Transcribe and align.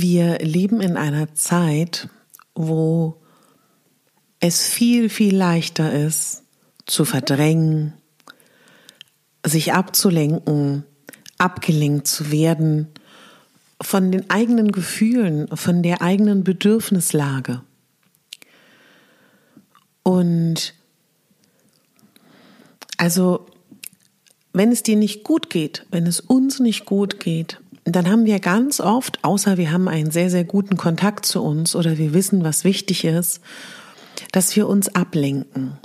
Wir 0.00 0.38
leben 0.38 0.80
in 0.80 0.96
einer 0.96 1.34
Zeit, 1.34 2.08
wo 2.54 3.20
es 4.40 4.66
viel, 4.66 5.08
viel 5.08 5.34
leichter 5.34 5.92
ist, 5.92 6.42
zu 6.86 7.04
verdrängen, 7.04 7.94
sich 9.44 9.72
abzulenken, 9.72 10.84
abgelenkt 11.38 12.06
zu 12.06 12.30
werden 12.30 12.88
von 13.80 14.10
den 14.10 14.30
eigenen 14.30 14.72
Gefühlen, 14.72 15.48
von 15.54 15.82
der 15.82 16.02
eigenen 16.02 16.44
Bedürfnislage. 16.44 17.62
Und 20.02 20.74
also, 22.96 23.46
wenn 24.52 24.72
es 24.72 24.82
dir 24.82 24.96
nicht 24.96 25.24
gut 25.24 25.50
geht, 25.50 25.84
wenn 25.90 26.06
es 26.06 26.20
uns 26.20 26.60
nicht 26.60 26.86
gut 26.86 27.20
geht, 27.20 27.60
dann 27.94 28.10
haben 28.10 28.24
wir 28.24 28.40
ganz 28.40 28.80
oft, 28.80 29.22
außer 29.22 29.58
wir 29.58 29.70
haben 29.70 29.86
einen 29.86 30.10
sehr, 30.10 30.28
sehr 30.28 30.42
guten 30.44 30.76
Kontakt 30.76 31.24
zu 31.24 31.40
uns 31.42 31.76
oder 31.76 31.98
wir 31.98 32.12
wissen, 32.12 32.42
was 32.42 32.64
wichtig 32.64 33.04
ist, 33.04 33.40
dass 34.32 34.56
wir 34.56 34.68
uns 34.68 34.92
ablenken. 34.94 35.78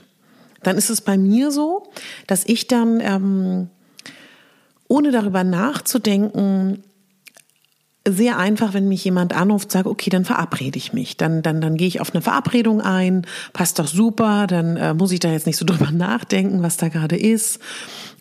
dann 0.64 0.78
ist 0.78 0.90
es 0.90 1.02
bei 1.02 1.18
mir 1.18 1.52
so, 1.52 1.92
dass 2.28 2.44
ich 2.46 2.68
dann, 2.68 3.00
ähm, 3.02 3.70
ohne 4.88 5.12
darüber 5.12 5.44
nachzudenken, 5.44 6.84
sehr 8.08 8.38
einfach, 8.38 8.74
wenn 8.74 8.90
mich 8.90 9.04
jemand 9.06 9.34
anruft, 9.34 9.72
sage, 9.72 9.90
okay, 9.90 10.10
dann 10.10 10.26
verabrede 10.26 10.78
ich 10.78 10.92
mich. 10.92 11.16
Dann, 11.16 11.42
dann, 11.42 11.62
dann 11.62 11.78
gehe 11.78 11.88
ich 11.88 12.02
auf 12.02 12.14
eine 12.14 12.22
Verabredung 12.22 12.82
ein, 12.82 13.26
passt 13.54 13.80
doch 13.80 13.88
super, 13.88 14.46
dann 14.48 14.76
äh, 14.76 14.94
muss 14.94 15.12
ich 15.12 15.20
da 15.20 15.32
jetzt 15.32 15.48
nicht 15.48 15.58
so 15.58 15.66
drüber 15.66 15.92
nachdenken, 15.92 16.64
was 16.64 16.78
da 16.78 16.90
gerade 16.90 17.18
ist. 17.18 17.60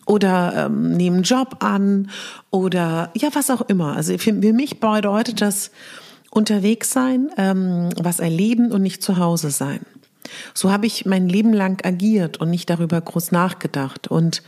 Oder 0.06 0.66
ähm, 0.66 0.92
nehme 0.96 1.16
einen 1.16 1.24
Job 1.24 1.56
an 1.60 2.10
oder 2.50 3.10
ja, 3.14 3.28
was 3.32 3.50
auch 3.50 3.62
immer. 3.62 3.96
Also 3.96 4.12
für, 4.18 4.34
für 4.34 4.52
mich 4.52 4.80
bedeutet 4.80 5.40
das 5.40 5.70
unterwegs 6.30 6.90
sein, 6.90 7.30
ähm, 7.36 7.90
was 7.96 8.18
erleben 8.18 8.72
und 8.72 8.82
nicht 8.82 9.02
zu 9.02 9.18
Hause 9.18 9.50
sein. 9.50 9.80
So 10.54 10.70
habe 10.70 10.86
ich 10.86 11.06
mein 11.06 11.28
Leben 11.28 11.52
lang 11.52 11.84
agiert 11.84 12.38
und 12.38 12.50
nicht 12.50 12.70
darüber 12.70 13.00
groß 13.00 13.32
nachgedacht. 13.32 14.08
Und 14.08 14.42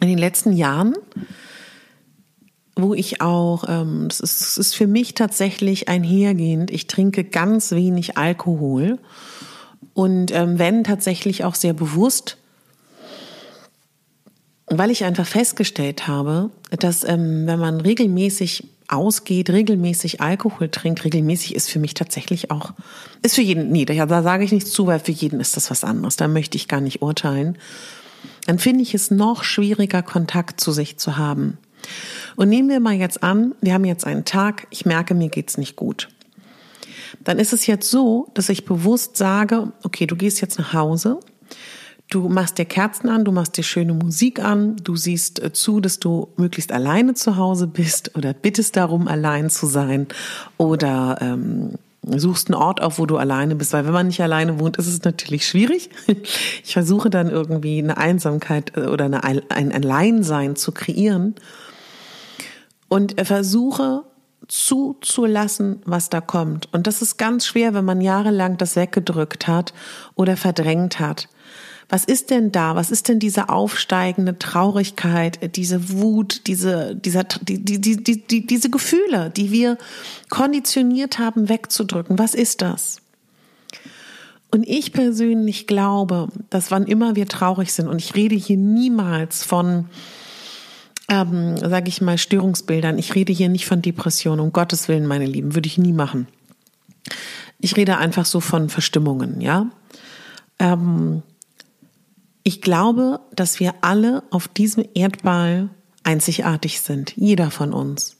in 0.00 0.08
den 0.08 0.18
letzten 0.18 0.52
Jahren, 0.52 0.94
wo 2.76 2.94
ich 2.94 3.20
auch, 3.20 3.64
ähm, 3.68 4.08
es 4.10 4.20
ist, 4.20 4.58
ist 4.58 4.74
für 4.74 4.86
mich 4.86 5.14
tatsächlich 5.14 5.88
einhergehend, 5.88 6.70
ich 6.70 6.86
trinke 6.86 7.24
ganz 7.24 7.72
wenig 7.72 8.18
Alkohol 8.18 8.98
und 9.92 10.32
ähm, 10.32 10.58
wenn 10.58 10.84
tatsächlich 10.84 11.44
auch 11.44 11.54
sehr 11.54 11.72
bewusst, 11.72 12.36
weil 14.66 14.90
ich 14.90 15.04
einfach 15.04 15.26
festgestellt 15.26 16.08
habe, 16.08 16.50
dass 16.70 17.04
ähm, 17.04 17.46
wenn 17.46 17.60
man 17.60 17.80
regelmäßig 17.80 18.73
ausgeht, 18.88 19.50
regelmäßig 19.50 20.20
Alkohol 20.20 20.68
trinkt, 20.68 21.04
regelmäßig 21.04 21.54
ist 21.54 21.70
für 21.70 21.78
mich 21.78 21.94
tatsächlich 21.94 22.50
auch, 22.50 22.72
ist 23.22 23.34
für 23.34 23.42
jeden, 23.42 23.70
nee, 23.70 23.84
da, 23.84 24.22
sage 24.22 24.44
ich 24.44 24.52
nichts 24.52 24.70
zu, 24.70 24.86
weil 24.86 25.00
für 25.00 25.12
jeden 25.12 25.40
ist 25.40 25.56
das 25.56 25.70
was 25.70 25.84
anderes, 25.84 26.16
da 26.16 26.28
möchte 26.28 26.56
ich 26.56 26.68
gar 26.68 26.80
nicht 26.80 27.02
urteilen. 27.02 27.58
Dann 28.46 28.58
finde 28.58 28.82
ich 28.82 28.94
es 28.94 29.10
noch 29.10 29.44
schwieriger, 29.44 30.02
Kontakt 30.02 30.60
zu 30.60 30.72
sich 30.72 30.98
zu 30.98 31.16
haben. 31.16 31.58
Und 32.36 32.48
nehmen 32.48 32.68
wir 32.68 32.80
mal 32.80 32.94
jetzt 32.94 33.22
an, 33.22 33.54
wir 33.60 33.74
haben 33.74 33.84
jetzt 33.84 34.06
einen 34.06 34.24
Tag, 34.24 34.66
ich 34.70 34.86
merke, 34.86 35.14
mir 35.14 35.28
geht's 35.28 35.58
nicht 35.58 35.76
gut. 35.76 36.08
Dann 37.22 37.38
ist 37.38 37.52
es 37.52 37.66
jetzt 37.66 37.90
so, 37.90 38.28
dass 38.34 38.48
ich 38.48 38.64
bewusst 38.64 39.16
sage, 39.16 39.72
okay, 39.82 40.06
du 40.06 40.16
gehst 40.16 40.40
jetzt 40.40 40.58
nach 40.58 40.72
Hause, 40.72 41.20
Du 42.10 42.28
machst 42.28 42.58
dir 42.58 42.64
Kerzen 42.64 43.08
an, 43.08 43.24
du 43.24 43.32
machst 43.32 43.56
dir 43.56 43.62
schöne 43.62 43.94
Musik 43.94 44.38
an, 44.38 44.76
du 44.76 44.94
siehst 44.94 45.42
äh, 45.42 45.52
zu, 45.52 45.80
dass 45.80 45.98
du 45.98 46.28
möglichst 46.36 46.70
alleine 46.70 47.14
zu 47.14 47.36
Hause 47.36 47.66
bist 47.66 48.16
oder 48.16 48.32
bittest 48.34 48.76
darum, 48.76 49.08
allein 49.08 49.50
zu 49.50 49.66
sein 49.66 50.06
oder 50.58 51.18
ähm, 51.20 51.78
suchst 52.06 52.48
einen 52.48 52.60
Ort 52.60 52.82
auf, 52.82 52.98
wo 52.98 53.06
du 53.06 53.16
alleine 53.16 53.54
bist, 53.54 53.72
weil 53.72 53.86
wenn 53.86 53.92
man 53.92 54.08
nicht 54.08 54.20
alleine 54.20 54.60
wohnt, 54.60 54.76
ist 54.76 54.86
es 54.86 55.02
natürlich 55.02 55.46
schwierig. 55.46 55.90
Ich 56.62 56.72
versuche 56.72 57.10
dann 57.10 57.30
irgendwie 57.30 57.78
eine 57.78 57.96
Einsamkeit 57.96 58.76
äh, 58.76 58.86
oder 58.86 59.06
eine, 59.06 59.24
ein 59.50 59.72
Alleinsein 59.72 60.56
zu 60.56 60.72
kreieren 60.72 61.34
und 62.88 63.20
versuche 63.26 64.02
zuzulassen, 64.48 65.82
was 65.84 66.10
da 66.10 66.20
kommt. 66.20 66.72
Und 66.72 66.86
das 66.86 67.02
ist 67.02 67.16
ganz 67.16 67.46
schwer, 67.46 67.74
wenn 67.74 67.84
man 67.84 68.00
jahrelang 68.00 68.56
das 68.56 68.76
weggedrückt 68.76 69.46
hat 69.48 69.72
oder 70.14 70.36
verdrängt 70.36 71.00
hat. 71.00 71.28
Was 71.88 72.04
ist 72.04 72.30
denn 72.30 72.50
da? 72.50 72.76
Was 72.76 72.90
ist 72.90 73.08
denn 73.08 73.18
diese 73.18 73.48
aufsteigende 73.50 74.38
Traurigkeit, 74.38 75.56
diese 75.56 75.90
Wut, 75.90 76.46
diese, 76.46 76.96
dieser, 76.96 77.24
die, 77.24 77.62
die, 77.62 77.80
die, 77.80 78.26
die, 78.26 78.46
diese 78.46 78.70
Gefühle, 78.70 79.30
die 79.30 79.50
wir 79.50 79.78
konditioniert 80.30 81.18
haben, 81.18 81.48
wegzudrücken? 81.48 82.18
Was 82.18 82.34
ist 82.34 82.62
das? 82.62 83.02
Und 84.50 84.68
ich 84.68 84.92
persönlich 84.92 85.66
glaube, 85.66 86.28
dass 86.48 86.70
wann 86.70 86.86
immer 86.86 87.16
wir 87.16 87.26
traurig 87.26 87.72
sind, 87.72 87.88
und 87.88 87.98
ich 87.98 88.14
rede 88.14 88.36
hier 88.36 88.56
niemals 88.56 89.42
von, 89.42 89.86
ähm, 91.08 91.56
sage 91.56 91.88
ich 91.88 92.00
mal, 92.00 92.18
Störungsbildern, 92.18 92.96
ich 92.96 93.16
rede 93.16 93.32
hier 93.32 93.48
nicht 93.48 93.66
von 93.66 93.82
Depressionen, 93.82 94.38
um 94.38 94.52
Gottes 94.52 94.86
Willen, 94.86 95.08
meine 95.08 95.26
Lieben, 95.26 95.56
würde 95.56 95.66
ich 95.66 95.76
nie 95.76 95.92
machen. 95.92 96.28
Ich 97.58 97.76
rede 97.76 97.98
einfach 97.98 98.26
so 98.26 98.38
von 98.38 98.68
Verstimmungen, 98.68 99.40
ja. 99.40 99.66
Ähm, 100.60 101.24
Ich 102.44 102.60
glaube, 102.60 103.20
dass 103.34 103.58
wir 103.58 103.74
alle 103.80 104.22
auf 104.30 104.48
diesem 104.48 104.84
Erdball 104.94 105.70
einzigartig 106.02 106.82
sind, 106.82 107.16
jeder 107.16 107.50
von 107.50 107.72
uns. 107.72 108.18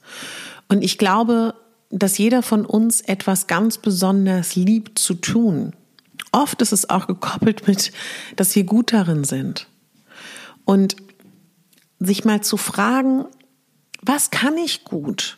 Und 0.67 0.83
ich 0.83 0.97
glaube, 0.97 1.53
dass 1.91 2.17
jeder 2.17 2.41
von 2.41 2.65
uns 2.65 3.01
etwas 3.01 3.45
ganz 3.45 3.77
besonders 3.77 4.55
liebt 4.55 4.97
zu 4.97 5.13
tun. 5.13 5.73
Oft 6.31 6.61
ist 6.63 6.73
es 6.73 6.89
auch 6.89 7.05
gekoppelt 7.05 7.67
mit, 7.67 7.91
dass 8.35 8.55
wir 8.55 8.63
gut 8.63 8.91
darin 8.91 9.23
sind. 9.23 9.67
Und 10.65 10.95
sich 11.99 12.25
mal 12.25 12.41
zu 12.41 12.57
fragen, 12.57 13.25
was 14.01 14.31
kann 14.31 14.57
ich 14.57 14.83
gut? 14.83 15.37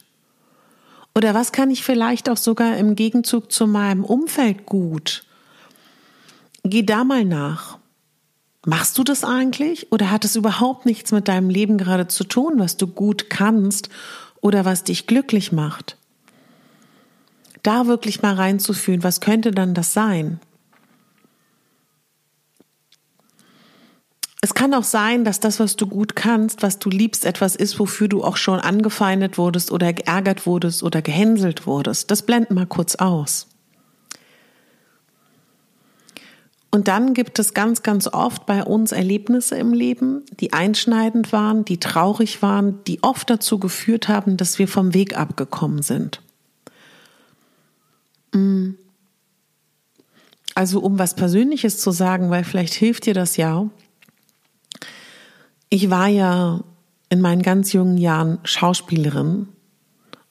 Oder 1.13 1.33
was 1.33 1.51
kann 1.51 1.71
ich 1.71 1.83
vielleicht 1.83 2.29
auch 2.29 2.37
sogar 2.37 2.77
im 2.77 2.95
Gegenzug 2.95 3.51
zu 3.51 3.67
meinem 3.67 4.05
Umfeld 4.05 4.65
gut? 4.65 5.25
Geh 6.63 6.83
da 6.83 7.03
mal 7.03 7.25
nach. 7.25 7.79
Machst 8.69 8.97
du 8.97 9.05
das 9.05 9.23
eigentlich 9.23 9.93
oder 9.93 10.11
hat 10.11 10.25
es 10.25 10.35
überhaupt 10.35 10.85
nichts 10.85 11.13
mit 11.13 11.29
deinem 11.29 11.49
Leben 11.49 11.77
gerade 11.77 12.09
zu 12.09 12.25
tun, 12.25 12.55
was 12.57 12.75
du 12.75 12.85
gut 12.85 13.29
kannst 13.29 13.87
oder 14.41 14.65
was 14.65 14.83
dich 14.83 15.07
glücklich 15.07 15.53
macht? 15.53 15.95
Da 17.63 17.87
wirklich 17.87 18.21
mal 18.21 18.33
reinzufühlen, 18.33 19.03
was 19.03 19.21
könnte 19.21 19.51
dann 19.51 19.73
das 19.73 19.93
sein? 19.93 20.41
Es 24.41 24.53
kann 24.53 24.73
auch 24.73 24.83
sein, 24.83 25.23
dass 25.23 25.39
das, 25.39 25.61
was 25.61 25.77
du 25.77 25.87
gut 25.87 26.17
kannst, 26.17 26.61
was 26.61 26.77
du 26.77 26.89
liebst, 26.89 27.23
etwas 27.23 27.55
ist, 27.55 27.79
wofür 27.79 28.09
du 28.09 28.21
auch 28.21 28.35
schon 28.35 28.59
angefeindet 28.59 29.37
wurdest 29.37 29.71
oder 29.71 29.93
geärgert 29.93 30.45
wurdest 30.45 30.83
oder 30.83 31.01
gehänselt 31.01 31.67
wurdest. 31.67 32.11
Das 32.11 32.21
blenden 32.21 32.55
mal 32.55 32.67
kurz 32.67 32.95
aus. 32.95 33.47
Und 36.69 36.87
dann 36.89 37.13
gibt 37.13 37.39
es 37.39 37.53
ganz, 37.53 37.81
ganz 37.81 38.07
oft 38.07 38.45
bei 38.45 38.63
uns 38.63 38.91
Erlebnisse 38.91 39.57
im 39.57 39.73
Leben, 39.73 40.23
die 40.39 40.53
einschneidend 40.53 41.31
waren, 41.31 41.63
die 41.63 41.79
traurig 41.79 42.41
waren, 42.41 42.83
die 42.85 43.01
oft 43.03 43.29
dazu 43.29 43.57
geführt 43.57 44.09
haben, 44.09 44.37
dass 44.37 44.59
wir 44.59 44.67
vom 44.67 44.93
Weg 44.93 45.17
abgekommen 45.17 45.81
sind. 45.81 46.21
Mm. 48.33 48.71
Also 50.55 50.79
um 50.79 50.97
was 50.97 51.13
Persönliches 51.13 51.79
zu 51.79 51.91
sagen, 51.91 52.29
weil 52.31 52.43
vielleicht 52.43 52.73
hilft 52.73 53.05
dir 53.05 53.13
das 53.13 53.37
ja. 53.37 53.69
Ich 55.69 55.89
war 55.89 56.07
ja 56.07 56.61
in 57.09 57.21
meinen 57.21 57.43
ganz 57.43 57.73
jungen 57.73 57.97
Jahren 57.97 58.39
Schauspielerin 58.43 59.47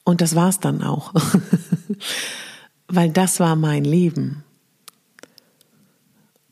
und 0.05 0.21
das 0.21 0.35
war 0.35 0.49
es 0.49 0.61
dann 0.61 0.83
auch, 0.83 1.15
weil 2.89 3.11
das 3.11 3.41
war 3.41 3.57
mein 3.57 3.85
Leben. 3.85 4.43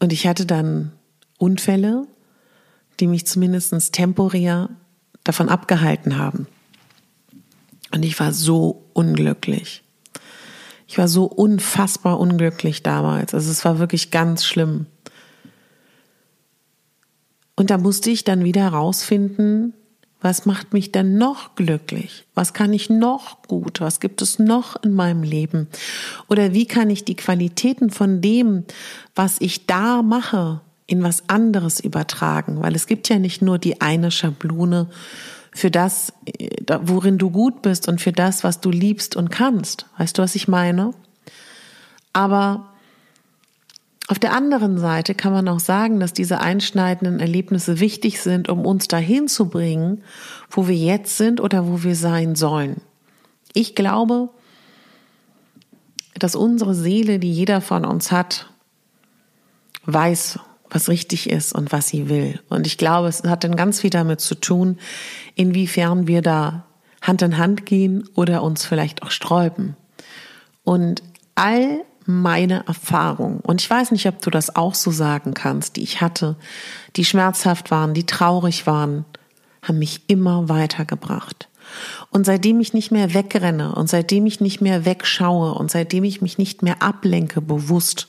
Und 0.04 0.12
ich 0.12 0.26
hatte 0.26 0.44
dann 0.44 0.92
Unfälle, 1.38 2.06
die 3.00 3.06
mich 3.06 3.26
zumindest 3.26 3.94
temporär 3.94 4.68
davon 5.24 5.48
abgehalten 5.48 6.18
haben. 6.18 6.46
Und 7.90 8.02
ich 8.02 8.20
war 8.20 8.34
so 8.34 8.84
unglücklich. 8.92 9.82
Ich 10.86 10.98
war 10.98 11.08
so 11.08 11.24
unfassbar 11.24 12.20
unglücklich 12.20 12.82
damals. 12.82 13.32
Also 13.32 13.50
es 13.50 13.64
war 13.64 13.78
wirklich 13.78 14.10
ganz 14.10 14.44
schlimm. 14.44 14.84
Und 17.56 17.70
da 17.70 17.78
musste 17.78 18.10
ich 18.10 18.24
dann 18.24 18.44
wieder 18.44 18.60
herausfinden, 18.60 19.72
was 20.24 20.46
macht 20.46 20.72
mich 20.72 20.90
denn 20.90 21.18
noch 21.18 21.54
glücklich? 21.54 22.24
Was 22.34 22.54
kann 22.54 22.72
ich 22.72 22.88
noch 22.88 23.42
gut? 23.42 23.82
Was 23.82 24.00
gibt 24.00 24.22
es 24.22 24.38
noch 24.38 24.82
in 24.82 24.94
meinem 24.94 25.22
Leben? 25.22 25.68
Oder 26.28 26.54
wie 26.54 26.64
kann 26.64 26.88
ich 26.88 27.04
die 27.04 27.14
Qualitäten 27.14 27.90
von 27.90 28.22
dem, 28.22 28.64
was 29.14 29.36
ich 29.40 29.66
da 29.66 30.02
mache, 30.02 30.62
in 30.86 31.02
was 31.02 31.28
anderes 31.28 31.78
übertragen? 31.78 32.62
Weil 32.62 32.74
es 32.74 32.86
gibt 32.86 33.10
ja 33.10 33.18
nicht 33.18 33.42
nur 33.42 33.58
die 33.58 33.82
eine 33.82 34.10
Schablone 34.10 34.88
für 35.52 35.70
das, 35.70 36.14
worin 36.80 37.18
du 37.18 37.28
gut 37.30 37.60
bist 37.60 37.86
und 37.86 38.00
für 38.00 38.12
das, 38.12 38.42
was 38.42 38.62
du 38.62 38.70
liebst 38.70 39.16
und 39.16 39.30
kannst. 39.30 39.84
Weißt 39.98 40.16
du, 40.16 40.22
was 40.22 40.36
ich 40.36 40.48
meine? 40.48 40.94
Aber 42.14 42.73
auf 44.14 44.20
der 44.20 44.32
anderen 44.32 44.78
Seite 44.78 45.16
kann 45.16 45.32
man 45.32 45.48
auch 45.48 45.58
sagen, 45.58 45.98
dass 45.98 46.12
diese 46.12 46.40
einschneidenden 46.40 47.18
Erlebnisse 47.18 47.80
wichtig 47.80 48.20
sind, 48.20 48.48
um 48.48 48.64
uns 48.64 48.86
dahin 48.86 49.26
zu 49.26 49.48
bringen, 49.48 50.04
wo 50.48 50.68
wir 50.68 50.76
jetzt 50.76 51.16
sind 51.16 51.40
oder 51.40 51.66
wo 51.66 51.82
wir 51.82 51.96
sein 51.96 52.36
sollen. 52.36 52.80
Ich 53.54 53.74
glaube, 53.74 54.28
dass 56.16 56.36
unsere 56.36 56.76
Seele, 56.76 57.18
die 57.18 57.32
jeder 57.32 57.60
von 57.60 57.84
uns 57.84 58.12
hat, 58.12 58.48
weiß, 59.86 60.38
was 60.70 60.88
richtig 60.88 61.28
ist 61.28 61.52
und 61.52 61.72
was 61.72 61.88
sie 61.88 62.08
will. 62.08 62.38
Und 62.48 62.68
ich 62.68 62.78
glaube, 62.78 63.08
es 63.08 63.24
hat 63.24 63.42
dann 63.42 63.56
ganz 63.56 63.80
viel 63.80 63.90
damit 63.90 64.20
zu 64.20 64.36
tun, 64.36 64.78
inwiefern 65.34 66.06
wir 66.06 66.22
da 66.22 66.66
Hand 67.02 67.20
in 67.22 67.36
Hand 67.36 67.66
gehen 67.66 68.08
oder 68.14 68.44
uns 68.44 68.64
vielleicht 68.64 69.02
auch 69.02 69.10
sträuben. 69.10 69.76
Und 70.62 71.02
all 71.34 71.80
meine 72.06 72.66
Erfahrung. 72.66 73.40
Und 73.40 73.60
ich 73.60 73.70
weiß 73.70 73.90
nicht, 73.92 74.06
ob 74.06 74.20
du 74.20 74.30
das 74.30 74.56
auch 74.56 74.74
so 74.74 74.90
sagen 74.90 75.34
kannst, 75.34 75.76
die 75.76 75.82
ich 75.82 76.00
hatte, 76.00 76.36
die 76.96 77.04
schmerzhaft 77.04 77.70
waren, 77.70 77.94
die 77.94 78.06
traurig 78.06 78.66
waren, 78.66 79.04
haben 79.62 79.78
mich 79.78 80.02
immer 80.08 80.48
weitergebracht. 80.48 81.48
Und 82.10 82.26
seitdem 82.26 82.60
ich 82.60 82.74
nicht 82.74 82.90
mehr 82.90 83.14
wegrenne 83.14 83.74
und 83.74 83.88
seitdem 83.88 84.26
ich 84.26 84.40
nicht 84.40 84.60
mehr 84.60 84.84
wegschaue 84.84 85.54
und 85.54 85.70
seitdem 85.70 86.04
ich 86.04 86.20
mich 86.20 86.38
nicht 86.38 86.62
mehr 86.62 86.82
ablenke 86.82 87.40
bewusst, 87.40 88.08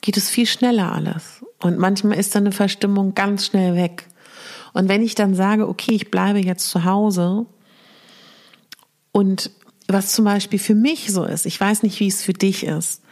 geht 0.00 0.16
es 0.16 0.28
viel 0.28 0.46
schneller 0.46 0.92
alles. 0.92 1.44
Und 1.62 1.78
manchmal 1.78 2.18
ist 2.18 2.34
dann 2.34 2.44
eine 2.44 2.52
Verstimmung 2.52 3.14
ganz 3.14 3.46
schnell 3.46 3.74
weg. 3.74 4.08
Und 4.74 4.88
wenn 4.88 5.02
ich 5.02 5.14
dann 5.14 5.34
sage, 5.34 5.68
okay, 5.68 5.92
ich 5.92 6.10
bleibe 6.10 6.40
jetzt 6.40 6.68
zu 6.68 6.84
Hause 6.84 7.46
und 9.12 9.50
was 9.88 10.12
zum 10.12 10.24
Beispiel 10.24 10.58
für 10.58 10.74
mich 10.74 11.12
so 11.12 11.24
ist, 11.24 11.46
ich 11.46 11.60
weiß 11.60 11.82
nicht, 11.82 12.00
wie 12.00 12.08
es 12.08 12.22
für 12.22 12.32
dich 12.32 12.64
ist. 12.64 13.02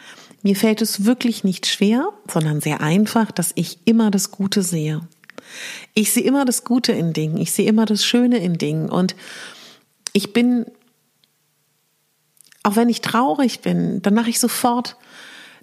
Mir 0.43 0.57
fällt 0.57 0.83
es 0.83 1.05
wirklich 1.05 1.45
nicht 1.45 1.67
schwer, 1.67 2.09
sondern 2.31 2.61
sehr 2.61 2.81
einfach, 2.81 3.31
dass 3.31 3.53
ich 3.55 3.79
immer 3.85 4.11
das 4.11 4.31
Gute 4.31 4.63
sehe. 4.63 5.01
Ich 5.95 6.13
sehe 6.13 6.25
immer 6.25 6.44
das 6.44 6.65
Gute 6.65 6.93
in 6.93 7.13
Dingen, 7.13 7.37
ich 7.37 7.53
sehe 7.53 7.69
immer 7.69 7.85
das 7.85 8.05
Schöne 8.05 8.39
in 8.39 8.58
Dingen 8.58 8.89
und 8.89 9.15
ich 10.13 10.32
bin, 10.32 10.67
auch 12.63 12.77
wenn 12.77 12.89
ich 12.89 13.03
traurig 13.03 13.61
bin, 13.61 14.03
dann 14.03 14.15
mache 14.15 14.31
ich 14.31 14.41
sofort, 14.41 14.96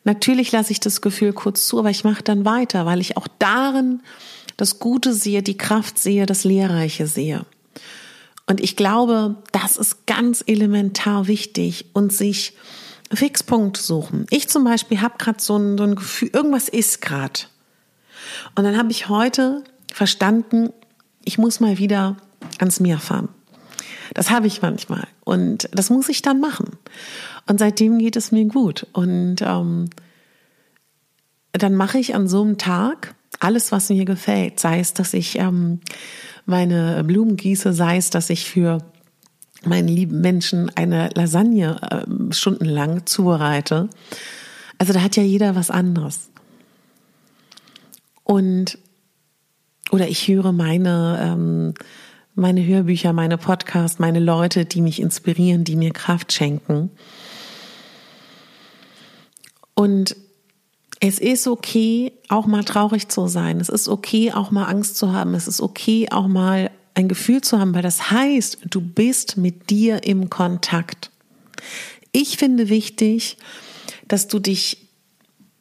natürlich 0.03 0.51
lasse 0.51 0.71
ich 0.71 0.79
das 0.79 1.01
Gefühl 1.01 1.33
kurz 1.33 1.67
zu, 1.67 1.79
aber 1.79 1.89
ich 1.89 2.03
mache 2.03 2.23
dann 2.23 2.45
weiter, 2.45 2.85
weil 2.85 3.01
ich 3.01 3.17
auch 3.17 3.27
darin 3.39 4.01
das 4.57 4.79
Gute 4.79 5.13
sehe, 5.13 5.41
die 5.41 5.57
Kraft 5.57 5.97
sehe, 5.97 6.25
das 6.25 6.43
Lehrreiche 6.43 7.07
sehe. 7.07 7.45
Und 8.49 8.61
ich 8.61 8.75
glaube, 8.75 9.35
das 9.51 9.77
ist 9.77 10.07
ganz 10.07 10.43
elementar 10.47 11.27
wichtig 11.27 11.85
und 11.93 12.11
sich 12.11 12.57
Fixpunkt 13.13 13.77
suchen. 13.77 14.25
Ich 14.31 14.49
zum 14.49 14.63
Beispiel 14.63 15.01
habe 15.01 15.19
gerade 15.19 15.39
so 15.39 15.55
ein, 15.55 15.77
so 15.77 15.83
ein 15.83 15.93
Gefühl, 15.93 16.31
irgendwas 16.33 16.67
ist 16.67 16.99
gerade. 16.99 17.41
Und 18.55 18.63
dann 18.63 18.75
habe 18.75 18.89
ich 18.89 19.07
heute 19.07 19.63
verstanden, 19.93 20.71
ich 21.23 21.37
muss 21.37 21.59
mal 21.59 21.77
wieder 21.77 22.17
ans 22.57 22.79
Meer 22.79 22.97
fahren. 22.97 23.29
Das 24.15 24.31
habe 24.31 24.47
ich 24.47 24.63
manchmal 24.63 25.07
und 25.23 25.69
das 25.71 25.91
muss 25.91 26.09
ich 26.09 26.23
dann 26.23 26.39
machen. 26.39 26.71
Und 27.47 27.59
seitdem 27.59 27.99
geht 27.99 28.15
es 28.15 28.31
mir 28.31 28.45
gut. 28.45 28.87
Und 28.93 29.43
ähm, 29.43 29.91
dann 31.51 31.75
mache 31.75 31.99
ich 31.99 32.15
an 32.15 32.27
so 32.27 32.41
einem 32.41 32.57
Tag 32.57 33.13
alles, 33.39 33.71
was 33.71 33.89
mir 33.89 34.05
gefällt. 34.05 34.59
Sei 34.59 34.79
es, 34.79 34.95
dass 34.95 35.13
ich 35.13 35.37
ähm, 35.37 35.81
meine 36.49 37.03
Blumen 37.03 37.37
gieße, 37.37 37.73
sei 37.73 37.97
es, 37.97 38.09
dass 38.09 38.29
ich 38.29 38.49
für 38.49 38.79
meinen 39.63 39.87
lieben 39.87 40.21
Menschen 40.21 40.71
eine 40.75 41.09
Lasagne 41.13 41.77
äh, 41.81 42.33
stundenlang 42.33 43.05
zubereite. 43.05 43.89
Also 44.77 44.93
da 44.93 45.01
hat 45.01 45.15
ja 45.15 45.23
jeder 45.23 45.55
was 45.55 45.69
anderes. 45.69 46.29
Und 48.23 48.77
oder 49.91 50.07
ich 50.07 50.27
höre 50.27 50.51
meine 50.51 51.19
ähm, 51.21 51.73
meine 52.35 52.65
Hörbücher, 52.65 53.11
meine 53.11 53.37
Podcasts, 53.37 53.99
meine 53.99 54.19
Leute, 54.19 54.65
die 54.65 54.81
mich 54.81 55.01
inspirieren, 55.01 55.63
die 55.63 55.75
mir 55.75 55.91
Kraft 55.91 56.31
schenken. 56.31 56.89
Und 59.73 60.15
es 60.99 61.19
ist 61.19 61.47
okay, 61.47 62.11
auch 62.27 62.45
mal 62.45 62.63
traurig 62.63 63.07
zu 63.07 63.27
sein. 63.27 63.59
Es 63.59 63.69
ist 63.69 63.87
okay, 63.87 64.33
auch 64.33 64.51
mal 64.51 64.65
Angst 64.65 64.97
zu 64.97 65.13
haben. 65.13 65.33
Es 65.33 65.47
ist 65.47 65.61
okay, 65.61 66.07
auch 66.11 66.27
mal 66.27 66.71
ein 66.93 67.07
Gefühl 67.07 67.41
zu 67.41 67.59
haben, 67.59 67.73
weil 67.73 67.81
das 67.81 68.11
heißt, 68.11 68.59
du 68.69 68.81
bist 68.81 69.37
mit 69.37 69.69
dir 69.69 70.03
im 70.03 70.29
Kontakt. 70.29 71.11
Ich 72.11 72.37
finde 72.37 72.69
wichtig, 72.69 73.37
dass 74.07 74.27
du 74.27 74.39
dich 74.39 74.89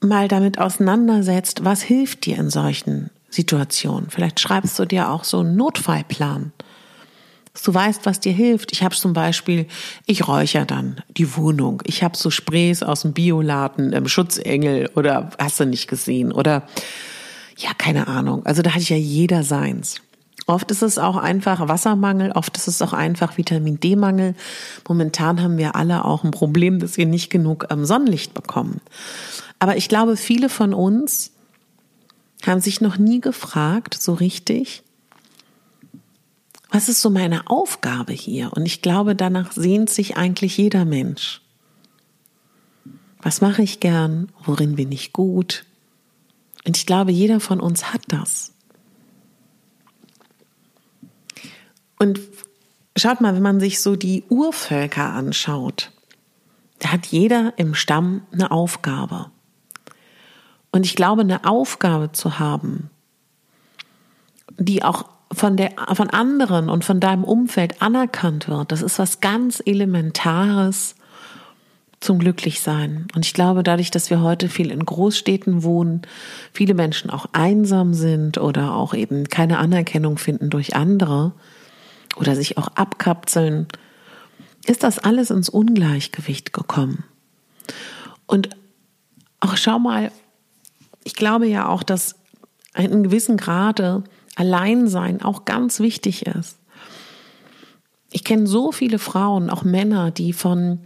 mal 0.01 0.27
damit 0.27 0.59
auseinandersetzt, 0.59 1.65
was 1.65 1.83
hilft 1.83 2.27
dir 2.27 2.39
in 2.39 2.51
solchen 2.51 3.11
Situationen. 3.31 4.11
Vielleicht 4.11 4.41
schreibst 4.41 4.79
du 4.79 4.85
dir 4.85 5.11
auch 5.11 5.23
so 5.23 5.41
einen 5.41 5.57
Notfallplan. 5.57 6.53
Dass 7.59 7.65
du 7.65 7.75
weißt, 7.75 8.07
was 8.07 8.21
dir 8.21 8.33
hilft. 8.33 8.71
Ich 8.71 8.85
habe 8.85 8.95
zum 8.95 9.15
Beispiel, 9.15 9.67
ich 10.07 10.29
räuchere 10.29 10.65
dann 10.65 11.03
die 11.09 11.37
Wohnung. 11.37 11.83
Ich 11.87 12.05
habe 12.05 12.17
so 12.17 12.31
Sprays 12.31 12.85
aus 12.85 13.03
dem 13.03 13.15
Bioladen, 13.15 13.93
im 13.93 14.07
Schutzengel 14.07 14.89
oder 14.95 15.31
hast 15.41 15.59
du 15.59 15.67
nicht 15.67 15.89
gesehen 15.89 16.31
oder 16.31 16.63
ja, 17.57 17.71
keine 17.77 18.07
Ahnung. 18.07 18.47
Also 18.47 18.63
da 18.63 18.71
hatte 18.71 18.83
ich 18.83 18.91
ja 18.91 18.97
jeder 18.97 19.43
seins. 19.43 19.97
Oft 20.47 20.71
ist 20.71 20.83
es 20.83 20.99
auch 20.99 21.17
einfach 21.17 21.67
Wassermangel, 21.67 22.31
oft 22.31 22.57
ist 22.57 22.69
es 22.69 22.81
auch 22.81 22.93
einfach 22.93 23.37
Vitamin 23.37 23.81
D-Mangel. 23.81 24.37
Momentan 24.87 25.43
haben 25.43 25.59
wir 25.59 25.75
alle 25.75 26.05
auch 26.05 26.23
ein 26.23 26.31
Problem, 26.31 26.79
dass 26.79 26.97
wir 26.97 27.07
nicht 27.07 27.29
genug 27.29 27.67
ähm, 27.71 27.85
Sonnenlicht 27.85 28.35
bekommen. 28.35 28.81
Aber 29.59 29.77
ich 29.77 29.89
glaube, 29.89 30.17
viele 30.17 30.49
von 30.49 30.75
uns 30.75 31.33
haben 32.47 32.61
sich 32.61 32.81
noch 32.81 32.99
nie 32.99 33.21
gefragt, 33.21 33.95
so 34.01 34.15
richtig, 34.15 34.85
was 36.71 36.89
ist 36.89 37.01
so 37.01 37.11
meine 37.11 37.49
Aufgabe 37.49 38.13
hier? 38.13 38.53
Und 38.53 38.67
ich 38.67 38.83
glaube, 38.83 39.15
danach 39.15 39.53
sehnt 39.53 39.91
sich 39.91 40.17
eigentlich 40.17 40.57
jeder 40.59 40.85
Mensch. 40.85 41.41
Was 43.21 43.41
mache 43.41 43.63
ich 43.63 43.81
gern? 43.81 44.31
Worin 44.45 44.77
bin 44.77 44.93
ich 44.93 45.13
gut? 45.13 45.65
Und 46.67 46.77
ich 46.77 46.87
glaube, 46.87 47.11
jeder 47.11 47.41
von 47.41 47.61
uns 47.61 47.93
hat 47.93 48.03
das. 48.09 48.53
Und 51.99 52.21
schaut 52.97 53.21
mal, 53.21 53.35
wenn 53.35 53.43
man 53.43 53.61
sich 53.61 53.81
so 53.81 53.97
die 53.97 54.25
Urvölker 54.29 55.13
anschaut, 55.13 55.91
da 56.79 56.93
hat 56.93 57.07
jeder 57.07 57.55
im 57.57 57.75
Stamm 57.75 58.23
eine 58.31 58.51
Aufgabe. 58.51 59.31
Und 60.71 60.85
ich 60.85 60.95
glaube, 60.95 61.23
eine 61.23 61.45
Aufgabe 61.45 62.13
zu 62.13 62.39
haben, 62.39 62.91
die 64.59 64.83
auch 64.83 65.07
von 65.33 65.57
der, 65.57 65.73
von 65.93 66.11
anderen 66.11 66.69
und 66.69 66.85
von 66.85 67.01
deinem 67.01 67.25
Umfeld 67.25 67.83
anerkannt 67.83 68.49
wird, 68.49 68.73
das 68.73 68.83
ist 68.83 68.99
was 68.99 69.21
ganz 69.21 69.63
Elementares 69.65 70.95
zum 72.01 72.19
Glücklichsein. 72.19 73.09
Und 73.15 73.27
ich 73.27 73.35
glaube, 73.35 73.63
dadurch, 73.63 73.91
dass 73.91 74.11
wir 74.11 74.23
heute 74.23 74.49
viel 74.49 74.71
in 74.71 74.85
Großstädten 74.85 75.63
wohnen, 75.63 76.03
viele 76.53 76.75
Menschen 76.75 77.11
auch 77.11 77.27
einsam 77.33 77.93
sind 77.93 78.39
oder 78.39 78.75
auch 78.75 78.95
eben 78.95 79.29
keine 79.29 79.59
Anerkennung 79.59 80.17
finden 80.17 80.49
durch 80.49 80.77
andere 80.77 81.33
oder 82.17 82.37
sich 82.37 82.57
auch 82.57 82.69
abkapseln, 82.69 83.67
ist 84.67 84.83
das 84.83 84.99
alles 84.99 85.31
ins 85.31 85.49
Ungleichgewicht 85.49 86.53
gekommen. 86.53 87.05
Und 88.27 88.51
auch 89.41 89.57
schau 89.57 89.79
mal, 89.79 90.13
ich 91.05 91.15
glaube 91.15 91.47
ja 91.47 91.69
auch, 91.69 91.83
dass 91.83 92.17
in 92.77 93.03
gewissem 93.03 93.37
Grade 93.37 94.05
Alleinsein 94.39 95.21
auch 95.21 95.45
ganz 95.45 95.81
wichtig 95.81 96.27
ist. 96.27 96.59
Ich 98.11 98.25
kenne 98.25 98.47
so 98.47 98.73
viele 98.73 98.99
Frauen, 98.99 99.51
auch 99.51 99.65
Männer, 99.65 100.11
die 100.13 100.33
von, 100.33 100.79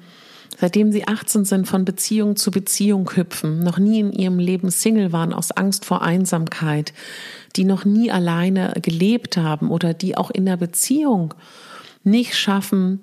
seitdem 0.59 0.91
sie 0.91 1.07
18 1.07 1.45
sind, 1.45 1.69
von 1.69 1.85
Beziehung 1.85 2.37
zu 2.37 2.51
Beziehung 2.51 3.11
hüpfen, 3.15 3.63
noch 3.63 3.79
nie 3.79 4.01
in 4.01 4.13
ihrem 4.13 4.39
Leben 4.39 4.71
Single 4.71 5.13
waren 5.13 5.35
aus 5.35 5.53
Angst 5.53 5.85
vor 5.85 6.03
Einsamkeit, 6.03 6.95
die 7.55 7.65
noch 7.65 7.85
nie 7.85 8.11
alleine 8.11 8.73
gelebt 8.81 9.37
haben 9.37 9.71
oder 9.71 9.93
die 9.93 10.17
auch 10.17 10.31
in 10.31 10.47
der 10.47 10.57
Beziehung 10.57 11.35
nicht 12.03 12.35
schaffen, 12.35 13.01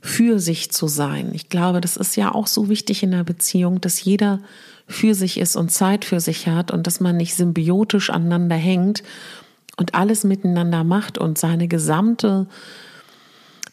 für 0.00 0.38
sich 0.38 0.70
zu 0.70 0.86
sein. 0.86 1.32
Ich 1.34 1.48
glaube, 1.48 1.80
das 1.80 1.96
ist 1.96 2.16
ja 2.16 2.32
auch 2.32 2.46
so 2.46 2.68
wichtig 2.68 3.02
in 3.02 3.10
der 3.10 3.24
Beziehung, 3.24 3.80
dass 3.80 4.02
jeder 4.02 4.40
für 4.86 5.12
sich 5.14 5.38
ist 5.38 5.56
und 5.56 5.70
Zeit 5.70 6.04
für 6.04 6.20
sich 6.20 6.46
hat 6.46 6.70
und 6.70 6.86
dass 6.86 7.00
man 7.00 7.16
nicht 7.16 7.34
symbiotisch 7.34 8.08
aneinander 8.08 8.54
hängt 8.54 9.02
und 9.78 9.94
alles 9.94 10.24
miteinander 10.24 10.84
macht 10.84 11.16
und 11.16 11.38
seine 11.38 11.68
gesamte 11.68 12.46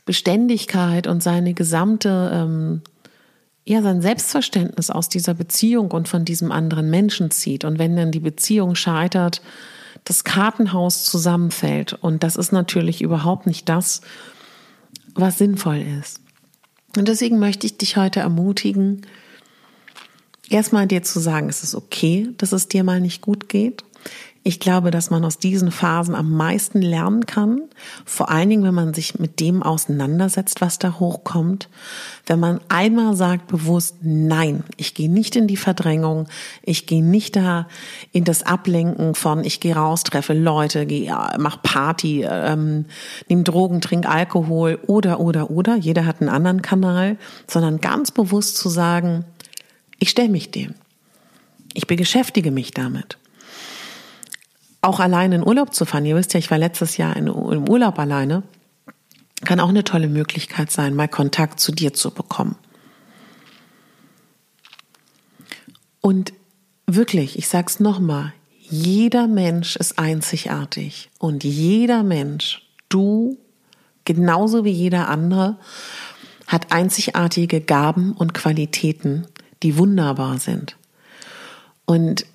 Beständigkeit 0.06 1.08
und 1.08 1.24
seine 1.24 1.56
gesamte, 1.56 2.32
ähm, 2.32 2.82
ja, 3.66 3.82
sein 3.82 4.02
Selbstverständnis 4.02 4.92
aus 4.92 5.10
dieser 5.10 5.34
Beziehung 5.34 5.90
und 5.90 6.08
von 6.08 6.24
diesem 6.24 6.52
anderen 6.52 6.92
Menschen 6.92 7.32
zieht. 7.32 7.66
Und 7.66 7.80
wenn 7.80 7.96
dann 7.96 8.12
die 8.12 8.20
Beziehung 8.20 8.76
scheitert, 8.76 9.42
das 10.04 10.24
Kartenhaus 10.24 11.04
zusammenfällt. 11.06 11.94
Und 11.94 12.22
das 12.22 12.36
ist 12.36 12.52
natürlich 12.52 13.02
überhaupt 13.02 13.48
nicht 13.48 13.68
das, 13.68 14.02
was 15.16 15.40
sinnvoll 15.40 15.84
ist. 16.00 16.20
Und 16.96 17.08
deswegen 17.08 17.40
möchte 17.40 17.66
ich 17.66 17.78
dich 17.78 17.98
heute 17.98 18.20
ermutigen, 18.20 19.02
erstmal 20.50 20.86
dir 20.86 21.02
zu 21.02 21.20
sagen, 21.20 21.50
es 21.50 21.64
ist 21.64 21.74
okay, 21.74 22.30
dass 22.38 22.52
es 22.52 22.68
dir 22.68 22.84
mal 22.84 23.02
nicht 23.02 23.22
gut 23.22 23.50
geht. 23.50 23.84
Ich 24.48 24.60
glaube, 24.60 24.92
dass 24.92 25.10
man 25.10 25.26
aus 25.26 25.40
diesen 25.40 25.72
Phasen 25.72 26.14
am 26.14 26.32
meisten 26.32 26.80
lernen 26.80 27.26
kann. 27.26 27.64
Vor 28.06 28.30
allen 28.30 28.48
Dingen, 28.48 28.64
wenn 28.64 28.76
man 28.76 28.94
sich 28.94 29.18
mit 29.18 29.40
dem 29.40 29.64
auseinandersetzt, 29.64 30.62
was 30.62 30.78
da 30.78 31.00
hochkommt. 31.00 31.68
Wenn 32.28 32.40
man 32.40 32.60
einmal 32.70 33.16
sagt 33.16 33.48
bewusst, 33.48 33.96
nein, 34.04 34.64
ich 34.78 34.94
gehe 34.94 35.10
nicht 35.10 35.36
in 35.36 35.48
die 35.48 35.58
Verdrängung, 35.58 36.28
ich 36.62 36.86
gehe 36.86 37.04
nicht 37.04 37.36
da 37.36 37.68
in 38.12 38.24
das 38.24 38.44
Ablenken 38.44 39.16
von, 39.16 39.44
ich 39.44 39.62
gehe 39.62 39.76
raus, 39.76 40.04
treffe 40.04 40.34
Leute, 40.34 40.86
gehe, 40.86 41.12
mach 41.40 41.64
Party, 41.64 42.24
ähm, 42.30 42.86
nimm 43.28 43.46
Drogen, 43.46 43.82
trink 43.82 44.08
Alkohol 44.08 44.78
oder, 44.86 45.20
oder, 45.20 45.50
oder. 45.50 45.76
Jeder 45.76 46.06
hat 46.06 46.22
einen 46.22 46.30
anderen 46.30 46.62
Kanal, 46.62 47.18
sondern 47.48 47.82
ganz 47.82 48.12
bewusst 48.12 48.58
zu 48.58 48.70
sagen, 48.70 49.26
ich 49.98 50.12
stelle 50.12 50.30
mich 50.30 50.52
dem. 50.52 50.76
Ich 51.74 51.88
beschäftige 51.88 52.52
mich 52.52 52.70
damit 52.70 53.18
auch 54.86 55.00
alleine 55.00 55.36
in 55.36 55.48
Urlaub 55.48 55.74
zu 55.74 55.86
fahren. 55.86 56.06
Ihr 56.06 56.16
wisst 56.16 56.34
ja, 56.34 56.40
ich 56.40 56.52
war 56.52 56.58
letztes 56.58 56.98
Jahr 56.98 57.16
in, 57.16 57.28
im 57.28 57.70
Urlaub 57.70 58.00
alleine. 58.00 58.44
Kann 59.44 59.60
auch 59.60 59.70
eine 59.70 59.84
tolle 59.84 60.08
Möglichkeit 60.08 60.72
sein, 60.72 60.96
mal 60.96 61.08
Kontakt 61.08 61.60
zu 61.60 61.72
dir 61.72 61.94
zu 61.94 62.12
bekommen. 62.12 62.56
Und 66.02 66.34
wirklich, 66.88 67.38
ich 67.38 67.48
sag's 67.48 67.80
nochmal, 67.80 68.34
jeder 68.60 69.28
Mensch 69.28 69.76
ist 69.76 70.00
einzigartig 70.00 71.10
und 71.20 71.44
jeder 71.44 72.04
Mensch, 72.04 72.62
du 72.90 73.38
genauso 74.06 74.64
wie 74.64 74.72
jeder 74.72 75.10
andere, 75.10 75.58
hat 76.48 76.72
einzigartige 76.72 77.60
Gaben 77.60 78.14
und 78.14 78.34
Qualitäten, 78.34 79.28
die 79.64 79.78
wunderbar 79.78 80.38
sind. 80.38 80.78
Und 81.86 82.26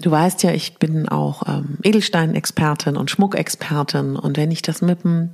Du 0.00 0.12
weißt 0.12 0.44
ja, 0.44 0.52
ich 0.52 0.78
bin 0.78 1.08
auch 1.08 1.42
ähm, 1.48 1.78
Edelstein-Expertin 1.82 2.96
und 2.96 3.10
Schmuckexpertin 3.10 4.14
und 4.14 4.36
wenn 4.36 4.52
ich 4.52 4.62
das 4.62 4.80
mit 4.80 5.04
einem 5.04 5.30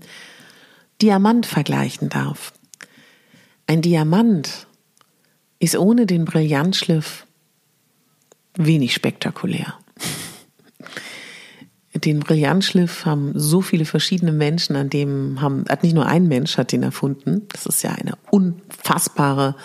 Diamant 1.03 1.45
vergleichen 1.45 2.09
darf. 2.09 2.53
Ein 3.67 3.83
Diamant 3.83 4.67
ist 5.59 5.77
ohne 5.77 6.07
den 6.07 6.25
Brillantschliff 6.25 7.27
wenig 8.57 8.95
spektakulär. 8.95 9.75
Den 11.95 12.21
Brillantschliff 12.21 13.05
haben 13.07 13.39
so 13.39 13.61
viele 13.61 13.85
verschiedene 13.85 14.33
Menschen, 14.33 14.77
an 14.77 14.91
dem 14.91 15.41
haben, 15.41 15.65
hat 15.69 15.83
nicht 15.83 15.95
nur 15.95 16.07
ein 16.07 16.27
Mensch 16.27 16.59
hat 16.59 16.73
den 16.73 16.83
erfunden. 16.83 17.47
Das 17.53 17.67
ist 17.67 17.83
ja 17.83 17.91
eine 17.93 18.15
unfassbare 18.31 19.57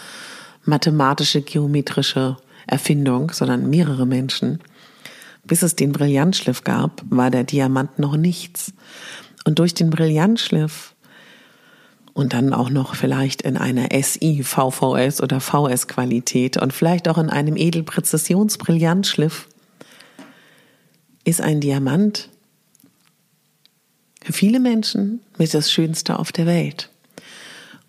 mathematische, 0.63 1.41
geometrische 1.41 2.37
Erfindung, 2.67 3.31
sondern 3.31 3.69
mehrere 3.69 4.05
Menschen. 4.05 4.59
Bis 5.49 5.63
es 5.63 5.75
den 5.75 5.91
Brillantschliff 5.91 6.63
gab, 6.63 7.01
war 7.09 7.31
der 7.31 7.43
Diamant 7.43 7.97
noch 7.97 8.15
nichts. 8.15 8.71
Und 9.45 9.57
durch 9.57 9.73
den 9.73 9.89
Brillantschliff 9.89 10.93
und 12.13 12.33
dann 12.33 12.53
auch 12.53 12.69
noch 12.69 12.93
vielleicht 12.95 13.41
in 13.41 13.57
einer 13.57 13.87
SI, 13.91 14.43
VVS 14.43 15.21
oder 15.21 15.39
VS 15.41 15.87
Qualität 15.87 16.57
und 16.57 16.71
vielleicht 16.71 17.07
auch 17.07 17.17
in 17.17 17.31
einem 17.31 17.57
Edelpräzisionsbrillantschliff 17.57 19.47
ist 21.23 21.41
ein 21.41 21.61
Diamant 21.61 22.29
für 24.21 24.33
viele 24.33 24.59
Menschen 24.59 25.21
mit 25.39 25.51
das 25.53 25.71
Schönste 25.71 26.19
auf 26.19 26.31
der 26.31 26.45
Welt. 26.45 26.91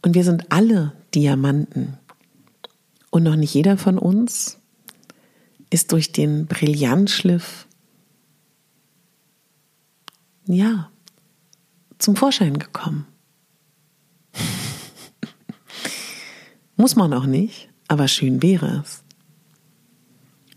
Und 0.00 0.14
wir 0.14 0.24
sind 0.24 0.50
alle 0.50 0.92
Diamanten. 1.14 1.98
Und 3.10 3.24
noch 3.24 3.36
nicht 3.36 3.52
jeder 3.52 3.76
von 3.76 3.98
uns 3.98 4.59
ist 5.70 5.92
durch 5.92 6.12
den 6.12 6.46
Brillantschliff 6.46 7.66
ja 10.46 10.90
zum 11.98 12.16
Vorschein 12.16 12.58
gekommen. 12.58 13.06
Muss 16.76 16.96
man 16.96 17.12
auch 17.12 17.26
nicht, 17.26 17.68
aber 17.88 18.08
schön 18.08 18.42
wäre 18.42 18.82
es. 18.84 19.02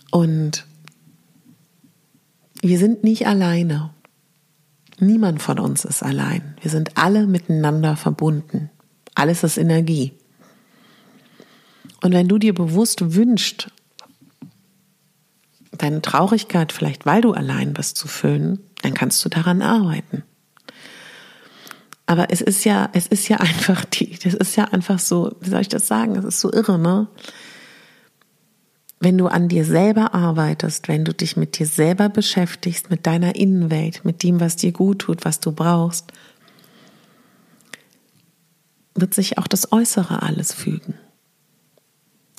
Und 0.10 0.66
wir 2.62 2.80
sind 2.80 3.04
nicht 3.04 3.28
alleine. 3.28 3.94
Niemand 5.00 5.42
von 5.42 5.60
uns 5.60 5.86
ist 5.86 6.02
allein. 6.02 6.56
Wir 6.62 6.72
sind 6.72 6.98
alle 6.98 7.28
miteinander 7.28 7.98
verbunden. 7.98 8.70
Alles 9.16 9.44
ist 9.44 9.58
Energie. 9.58 10.14
Und 12.02 12.14
wenn 12.14 12.28
du 12.28 12.38
dir 12.38 12.54
bewusst 12.54 13.16
wünschst, 13.16 13.72
deine 15.84 16.02
Traurigkeit 16.02 16.72
vielleicht, 16.72 17.06
weil 17.06 17.22
du 17.22 17.34
allein 17.34 17.74
bist, 17.74 17.98
zu 17.98 18.08
füllen, 18.08 18.60
dann 18.82 18.94
kannst 18.94 19.24
du 19.24 19.30
daran 19.30 19.62
arbeiten. 19.62 20.24
Aber 22.06 22.32
es 22.32 22.42
ist 22.42 22.64
ja, 22.66 22.90
es 22.94 23.08
ist 23.08 23.28
ja 23.30 23.38
einfach 23.38 23.86
die, 23.86 24.18
das 24.24 24.34
ist 24.34 24.56
ja 24.56 24.66
einfach 24.66 25.00
so, 25.00 25.36
wie 25.42 25.50
soll 25.50 25.62
ich 25.62 25.70
das 25.70 25.88
sagen? 25.88 26.16
Es 26.16 26.26
ist 26.26 26.40
so 26.40 26.52
irre, 26.52 26.78
ne? 26.80 27.08
Wenn 29.00 29.18
du 29.18 29.28
an 29.28 29.50
dir 29.50 29.66
selber 29.66 30.14
arbeitest, 30.14 30.88
wenn 30.88 31.04
du 31.04 31.14
dich 31.14 31.36
mit 31.36 31.60
dir 31.60 31.66
selber 31.66 32.08
beschäftigst, 32.08 32.90
mit 32.90 33.06
deiner 33.06 33.36
Innenwelt, 33.36 34.06
mit 34.06 34.24
dem, 34.24 34.40
was 34.40 34.56
dir 34.56 34.72
gut 34.72 35.00
tut, 35.00 35.26
was 35.26 35.42
du 35.42 35.52
brauchst, 35.52 36.14
wird 38.96 39.14
sich 39.14 39.38
auch 39.38 39.48
das 39.48 39.74
Äußere 39.74 40.22
alles 40.22 40.54
fügen. 40.54 40.94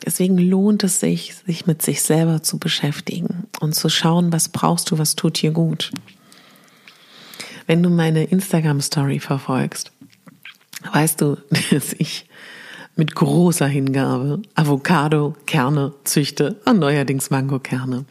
Deswegen 0.04 0.36
lohnt 0.36 0.84
es 0.84 1.00
sich, 1.00 1.34
sich 1.46 1.66
mit 1.66 1.80
sich 1.80 2.02
selber 2.02 2.42
zu 2.42 2.58
beschäftigen 2.58 3.46
und 3.60 3.74
zu 3.74 3.88
schauen, 3.88 4.32
was 4.32 4.50
brauchst 4.50 4.90
du, 4.90 4.98
was 4.98 5.16
tut 5.16 5.40
dir 5.40 5.50
gut. 5.50 5.92
Wenn 7.66 7.82
du 7.82 7.88
meine 7.88 8.24
Instagram-Story 8.24 9.20
verfolgst, 9.20 9.92
weißt 10.92 11.20
du, 11.20 11.38
dass 11.70 11.94
ich 11.94 12.26
mit 12.96 13.14
großer 13.14 13.66
Hingabe 13.66 14.42
Avocado-Kerne 14.54 15.94
züchte 16.04 16.60
und 16.66 16.78
neuerdings 16.78 17.30
Mango-Kerne. 17.30 18.04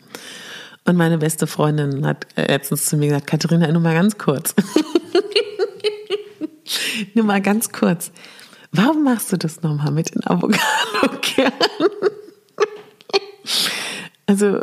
Und 0.85 0.97
meine 0.97 1.19
beste 1.19 1.47
Freundin 1.47 2.05
hat 2.05 2.27
letztens 2.35 2.85
zu 2.87 2.97
mir 2.97 3.07
gesagt, 3.07 3.27
Katharina, 3.27 3.71
nur 3.71 3.81
mal 3.81 3.93
ganz 3.93 4.17
kurz. 4.17 4.53
nur 7.13 7.23
mal 7.23 7.41
ganz 7.41 7.71
kurz. 7.71 8.11
Warum 8.73 9.03
machst 9.03 9.31
du 9.31 9.37
das 9.37 9.61
nochmal 9.61 9.91
mit 9.91 10.15
den 10.15 10.25
Avocado-Kernen? 10.25 11.53
also, 14.25 14.61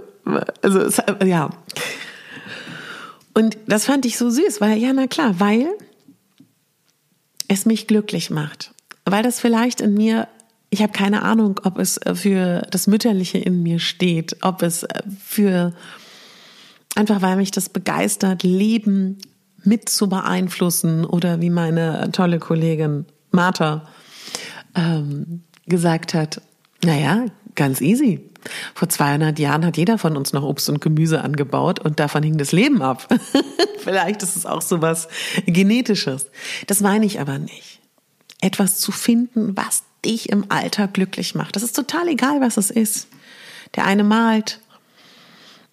also, 0.63 1.25
ja. 1.25 1.51
Und 3.35 3.57
das 3.69 3.85
fand 3.85 4.05
ich 4.05 4.19
so 4.19 4.29
süß, 4.29 4.61
weil, 4.61 4.79
ja, 4.79 4.93
na 4.93 5.07
klar, 5.07 5.39
weil 5.39 5.69
es 7.47 7.67
mich 7.67 7.87
glücklich 7.87 8.31
macht. 8.31 8.75
Weil 9.05 9.23
das 9.23 9.39
vielleicht 9.39 9.81
in 9.81 9.95
mir, 9.95 10.27
ich 10.71 10.83
habe 10.83 10.93
keine 10.93 11.23
Ahnung, 11.23 11.61
ob 11.63 11.79
es 11.79 12.01
für 12.15 12.67
das 12.73 12.89
Mütterliche 12.89 13.39
in 13.39 13.63
mir 13.63 13.79
steht, 13.79 14.39
ob 14.43 14.63
es 14.63 14.87
für, 15.25 15.73
einfach 16.97 17.23
weil 17.23 17.37
mich 17.37 17.53
das 17.53 17.69
begeistert, 17.69 18.43
Leben 18.43 19.19
mit 19.63 19.89
zu 19.89 20.09
beeinflussen 20.09 21.05
oder 21.05 21.41
wie 21.41 21.51
meine 21.51 22.11
tolle 22.11 22.41
Kollegin 22.41 23.07
Martha 23.31 23.87
ähm, 24.75 25.43
gesagt 25.67 26.15
hat, 26.15 26.41
naja, 26.85 27.27
ganz 27.55 27.81
easy. 27.81 28.21
Vor 28.75 28.89
200 28.89 29.39
Jahren 29.39 29.67
hat 29.67 29.77
jeder 29.77 29.99
von 29.99 30.17
uns 30.17 30.33
noch 30.33 30.43
Obst 30.43 30.69
und 30.71 30.81
Gemüse 30.81 31.23
angebaut 31.23 31.79
und 31.79 32.01
davon 32.01 32.23
hing 32.23 32.39
das 32.39 32.53
Leben 32.53 32.81
ab. 32.83 33.07
Vielleicht 33.79 34.23
ist 34.23 34.37
es 34.37 34.47
auch 34.47 34.63
so 34.63 34.81
was 34.81 35.09
Genetisches. 35.47 36.27
Das 36.67 36.81
meine 36.81 37.05
ich 37.07 37.21
aber 37.21 37.39
nicht. 37.39 37.81
Etwas 38.41 38.79
zu 38.79 38.93
finden, 38.93 39.57
was 39.57 39.83
dich 40.05 40.31
im 40.31 40.51
Alltag 40.51 40.95
glücklich 40.95 41.35
macht. 41.35 41.57
Das 41.57 41.63
ist 41.63 41.77
total 41.77 42.09
egal, 42.09 42.41
was 42.41 42.57
es 42.57 42.71
ist. 42.71 43.09
Der 43.77 43.85
eine 43.85 44.05
malt, 44.05 44.61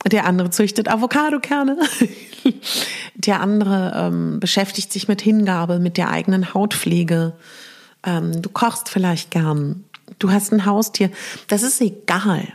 der 0.10 0.26
andere 0.26 0.50
züchtet 0.50 0.88
Avocadokerne, 0.90 1.78
der 3.16 3.42
andere 3.42 3.94
ähm, 3.96 4.40
beschäftigt 4.40 4.92
sich 4.92 5.08
mit 5.08 5.22
Hingabe, 5.22 5.80
mit 5.80 5.98
der 5.98 6.10
eigenen 6.10 6.54
Hautpflege, 6.54 7.34
ähm, 8.04 8.42
du 8.42 8.50
kochst 8.50 8.90
vielleicht 8.90 9.32
gern, 9.32 9.84
du 10.20 10.32
hast 10.32 10.52
ein 10.52 10.66
Haustier, 10.66 11.12
das 11.48 11.64
ist 11.64 11.82
egal. 11.82 12.48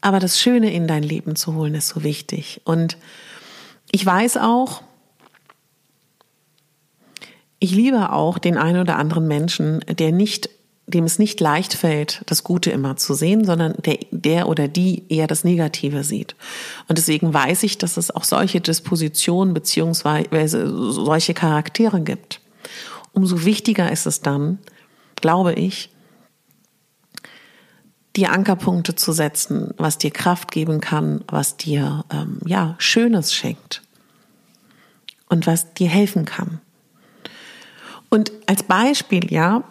Aber 0.00 0.20
das 0.20 0.40
Schöne 0.40 0.72
in 0.72 0.86
dein 0.86 1.02
Leben 1.02 1.36
zu 1.36 1.54
holen, 1.54 1.74
ist 1.74 1.88
so 1.88 2.04
wichtig. 2.04 2.60
Und 2.64 2.96
ich 3.90 4.04
weiß 4.04 4.36
auch, 4.36 4.82
ich 7.58 7.72
liebe 7.72 8.12
auch 8.12 8.38
den 8.38 8.58
einen 8.58 8.80
oder 8.80 8.96
anderen 8.96 9.26
Menschen, 9.26 9.80
der 9.88 10.12
nicht, 10.12 10.50
dem 10.86 11.04
es 11.04 11.18
nicht 11.18 11.40
leicht 11.40 11.74
fällt, 11.74 12.22
das 12.26 12.44
Gute 12.44 12.70
immer 12.70 12.96
zu 12.96 13.14
sehen, 13.14 13.44
sondern 13.44 13.74
der, 13.84 13.98
der 14.10 14.48
oder 14.48 14.68
die 14.68 15.04
eher 15.08 15.26
das 15.26 15.42
Negative 15.42 16.04
sieht. 16.04 16.36
Und 16.88 16.98
deswegen 16.98 17.34
weiß 17.34 17.64
ich, 17.64 17.78
dass 17.78 17.96
es 17.96 18.10
auch 18.10 18.24
solche 18.24 18.60
Dispositionen 18.60 19.52
beziehungsweise 19.52 20.92
solche 20.92 21.34
Charaktere 21.34 22.00
gibt 22.00 22.40
umso 23.16 23.46
wichtiger 23.46 23.90
ist 23.90 24.06
es 24.06 24.20
dann, 24.20 24.58
glaube 25.16 25.54
ich, 25.54 25.90
dir 28.14 28.30
Ankerpunkte 28.30 28.94
zu 28.94 29.12
setzen, 29.12 29.72
was 29.78 29.96
dir 29.96 30.10
Kraft 30.10 30.52
geben 30.52 30.82
kann, 30.82 31.24
was 31.26 31.56
dir 31.56 32.04
ähm, 32.12 32.40
ja 32.44 32.74
Schönes 32.78 33.32
schenkt 33.32 33.82
und 35.28 35.46
was 35.46 35.72
dir 35.72 35.88
helfen 35.88 36.26
kann. 36.26 36.60
Und 38.10 38.32
als 38.46 38.62
Beispiel, 38.62 39.32
ja, 39.32 39.64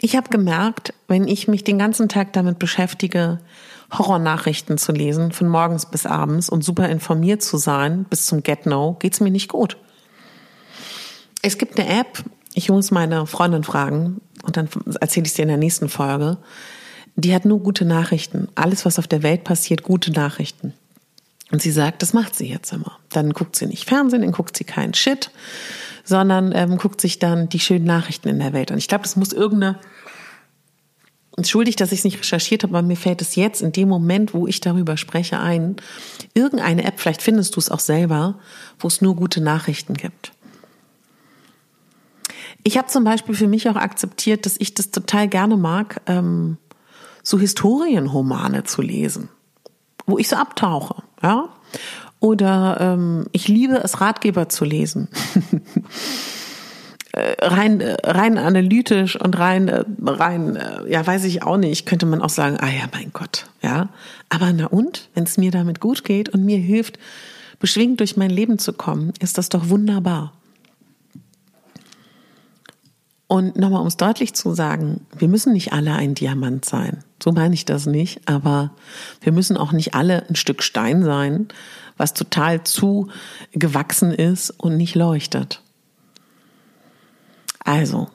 ich 0.00 0.16
habe 0.16 0.28
gemerkt, 0.30 0.94
wenn 1.08 1.28
ich 1.28 1.48
mich 1.48 1.64
den 1.64 1.78
ganzen 1.78 2.08
Tag 2.08 2.32
damit 2.32 2.58
beschäftige, 2.58 3.40
Horrornachrichten 3.92 4.78
zu 4.78 4.92
lesen, 4.92 5.32
von 5.32 5.48
morgens 5.48 5.86
bis 5.86 6.06
abends 6.06 6.48
und 6.48 6.64
super 6.64 6.88
informiert 6.88 7.42
zu 7.42 7.56
sein, 7.56 8.04
bis 8.04 8.26
zum 8.26 8.42
Get-No, 8.42 8.96
geht's 8.98 9.20
mir 9.20 9.30
nicht 9.30 9.48
gut. 9.48 9.76
Es 11.42 11.58
gibt 11.58 11.78
eine 11.78 12.00
App, 12.00 12.22
ich 12.54 12.68
muss 12.68 12.90
meine 12.90 13.26
Freundin 13.26 13.64
fragen 13.64 14.20
und 14.42 14.56
dann 14.56 14.68
erzähle 15.00 15.26
ich 15.26 15.34
dir 15.34 15.42
in 15.42 15.48
der 15.48 15.56
nächsten 15.56 15.88
Folge. 15.88 16.38
Die 17.16 17.34
hat 17.34 17.44
nur 17.44 17.60
gute 17.60 17.84
Nachrichten. 17.84 18.48
Alles, 18.54 18.84
was 18.84 18.98
auf 18.98 19.08
der 19.08 19.22
Welt 19.22 19.44
passiert, 19.44 19.82
gute 19.82 20.12
Nachrichten. 20.12 20.72
Und 21.50 21.60
sie 21.60 21.72
sagt, 21.72 22.02
das 22.02 22.12
macht 22.12 22.36
sie 22.36 22.48
jetzt 22.48 22.72
immer. 22.72 22.98
Dann 23.10 23.32
guckt 23.32 23.56
sie 23.56 23.66
nicht 23.66 23.88
Fernsehen, 23.88 24.22
dann 24.22 24.32
guckt 24.32 24.56
sie 24.56 24.64
keinen 24.64 24.94
Shit, 24.94 25.30
sondern 26.04 26.52
ähm, 26.54 26.76
guckt 26.76 27.00
sich 27.00 27.18
dann 27.18 27.48
die 27.48 27.60
schönen 27.60 27.84
Nachrichten 27.84 28.28
in 28.28 28.38
der 28.38 28.52
Welt 28.52 28.72
an. 28.72 28.78
Ich 28.78 28.88
glaube, 28.88 29.02
das 29.02 29.16
muss 29.16 29.32
irgendeine 29.32 29.78
entschuldigt, 31.36 31.80
dass 31.80 31.92
ich 31.92 32.00
es 32.00 32.04
nicht 32.04 32.18
recherchiert 32.18 32.62
habe, 32.62 32.76
aber 32.76 32.86
mir 32.86 32.96
fällt 32.96 33.22
es 33.22 33.34
jetzt 33.34 33.62
in 33.62 33.72
dem 33.72 33.88
Moment, 33.88 34.34
wo 34.34 34.46
ich 34.46 34.60
darüber 34.60 34.96
spreche, 34.96 35.38
ein. 35.38 35.76
Irgendeine 36.34 36.84
App, 36.84 37.00
vielleicht 37.00 37.22
findest 37.22 37.56
du 37.56 37.60
es 37.60 37.70
auch 37.70 37.80
selber, 37.80 38.38
wo 38.78 38.88
es 38.88 39.00
nur 39.00 39.16
gute 39.16 39.40
Nachrichten 39.40 39.94
gibt. 39.94 40.32
Ich 42.62 42.76
habe 42.76 42.88
zum 42.88 43.04
Beispiel 43.04 43.34
für 43.34 43.48
mich 43.48 43.68
auch 43.68 43.76
akzeptiert, 43.76 44.44
dass 44.44 44.56
ich 44.58 44.74
das 44.74 44.90
total 44.90 45.28
gerne 45.28 45.56
mag, 45.56 46.02
ähm, 46.06 46.58
so 47.22 47.38
Historienromane 47.38 48.64
zu 48.64 48.82
lesen, 48.82 49.30
wo 50.06 50.18
ich 50.18 50.28
so 50.28 50.36
abtauche, 50.36 51.02
ja. 51.22 51.48
Oder 52.20 52.76
ähm, 52.80 53.26
ich 53.32 53.48
liebe 53.48 53.76
es, 53.82 54.00
Ratgeber 54.00 54.48
zu 54.48 54.64
lesen. 54.64 55.08
Äh, 57.12 57.44
rein 57.44 57.80
äh, 57.80 57.96
rein 58.04 58.38
analytisch 58.38 59.20
und 59.20 59.36
rein 59.36 59.66
äh, 59.66 59.82
rein 60.06 60.56
ja 60.88 61.04
weiß 61.04 61.24
ich 61.24 61.42
auch 61.42 61.56
nicht. 61.56 61.84
Könnte 61.84 62.06
man 62.06 62.22
auch 62.22 62.28
sagen 62.30 62.58
ah 62.60 62.68
ja 62.68 62.84
mein 62.92 63.10
Gott 63.12 63.46
ja. 63.62 63.88
Aber 64.28 64.52
na 64.52 64.66
und? 64.66 65.08
Wenn 65.14 65.24
es 65.24 65.36
mir 65.36 65.50
damit 65.50 65.80
gut 65.80 66.04
geht 66.04 66.28
und 66.28 66.44
mir 66.44 66.58
hilft 66.58 67.00
beschwingt 67.58 67.98
durch 67.98 68.16
mein 68.16 68.30
Leben 68.30 68.60
zu 68.60 68.72
kommen 68.72 69.12
ist 69.18 69.38
das 69.38 69.48
doch 69.48 69.68
wunderbar 69.70 70.34
und 73.30 73.56
nochmal 73.56 73.80
um 73.80 73.86
es 73.86 73.96
deutlich 73.96 74.34
zu 74.34 74.54
sagen 74.54 75.06
wir 75.16 75.28
müssen 75.28 75.52
nicht 75.52 75.72
alle 75.72 75.94
ein 75.94 76.14
Diamant 76.14 76.64
sein 76.64 77.04
so 77.22 77.32
meine 77.32 77.54
ich 77.54 77.64
das 77.64 77.86
nicht 77.86 78.20
aber 78.26 78.72
wir 79.22 79.32
müssen 79.32 79.56
auch 79.56 79.72
nicht 79.72 79.94
alle 79.94 80.28
ein 80.28 80.36
Stück 80.36 80.62
Stein 80.62 81.02
sein 81.04 81.48
was 81.96 82.12
total 82.14 82.64
zu 82.64 83.08
gewachsen 83.52 84.12
ist 84.12 84.50
und 84.50 84.76
nicht 84.76 84.94
leuchtet 84.94 85.62
also, 87.64 88.08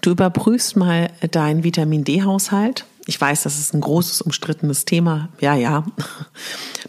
du 0.00 0.10
überprüfst 0.10 0.76
mal 0.76 1.10
deinen 1.30 1.64
Vitamin 1.64 2.04
D-Haushalt. 2.04 2.84
Ich 3.06 3.20
weiß, 3.20 3.42
das 3.42 3.58
ist 3.58 3.74
ein 3.74 3.80
großes, 3.80 4.22
umstrittenes 4.22 4.84
Thema. 4.84 5.28
Ja, 5.40 5.54
ja. 5.54 5.84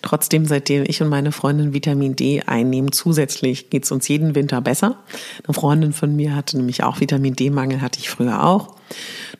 Trotzdem, 0.01 0.45
seitdem 0.45 0.83
ich 0.85 1.01
und 1.01 1.09
meine 1.09 1.31
Freundin 1.31 1.73
Vitamin 1.73 2.15
D 2.15 2.43
einnehmen, 2.45 2.91
zusätzlich 2.91 3.69
geht 3.69 3.85
es 3.85 3.91
uns 3.91 4.07
jeden 4.07 4.35
Winter 4.35 4.61
besser. 4.61 4.97
Eine 5.43 5.53
Freundin 5.53 5.93
von 5.93 6.15
mir 6.15 6.35
hatte 6.35 6.57
nämlich 6.57 6.83
auch 6.83 6.99
Vitamin 6.99 7.35
D-Mangel, 7.35 7.81
hatte 7.81 7.99
ich 7.99 8.09
früher 8.09 8.43
auch. 8.43 8.75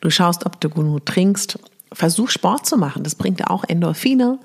Du 0.00 0.10
schaust, 0.10 0.46
ob 0.46 0.60
du 0.60 0.68
genug 0.68 1.06
trinkst. 1.06 1.58
Versuch 1.92 2.30
Sport 2.30 2.66
zu 2.66 2.76
machen. 2.76 3.04
Das 3.04 3.14
bringt 3.14 3.46
auch 3.48 3.62
Endorphine. 3.64 4.40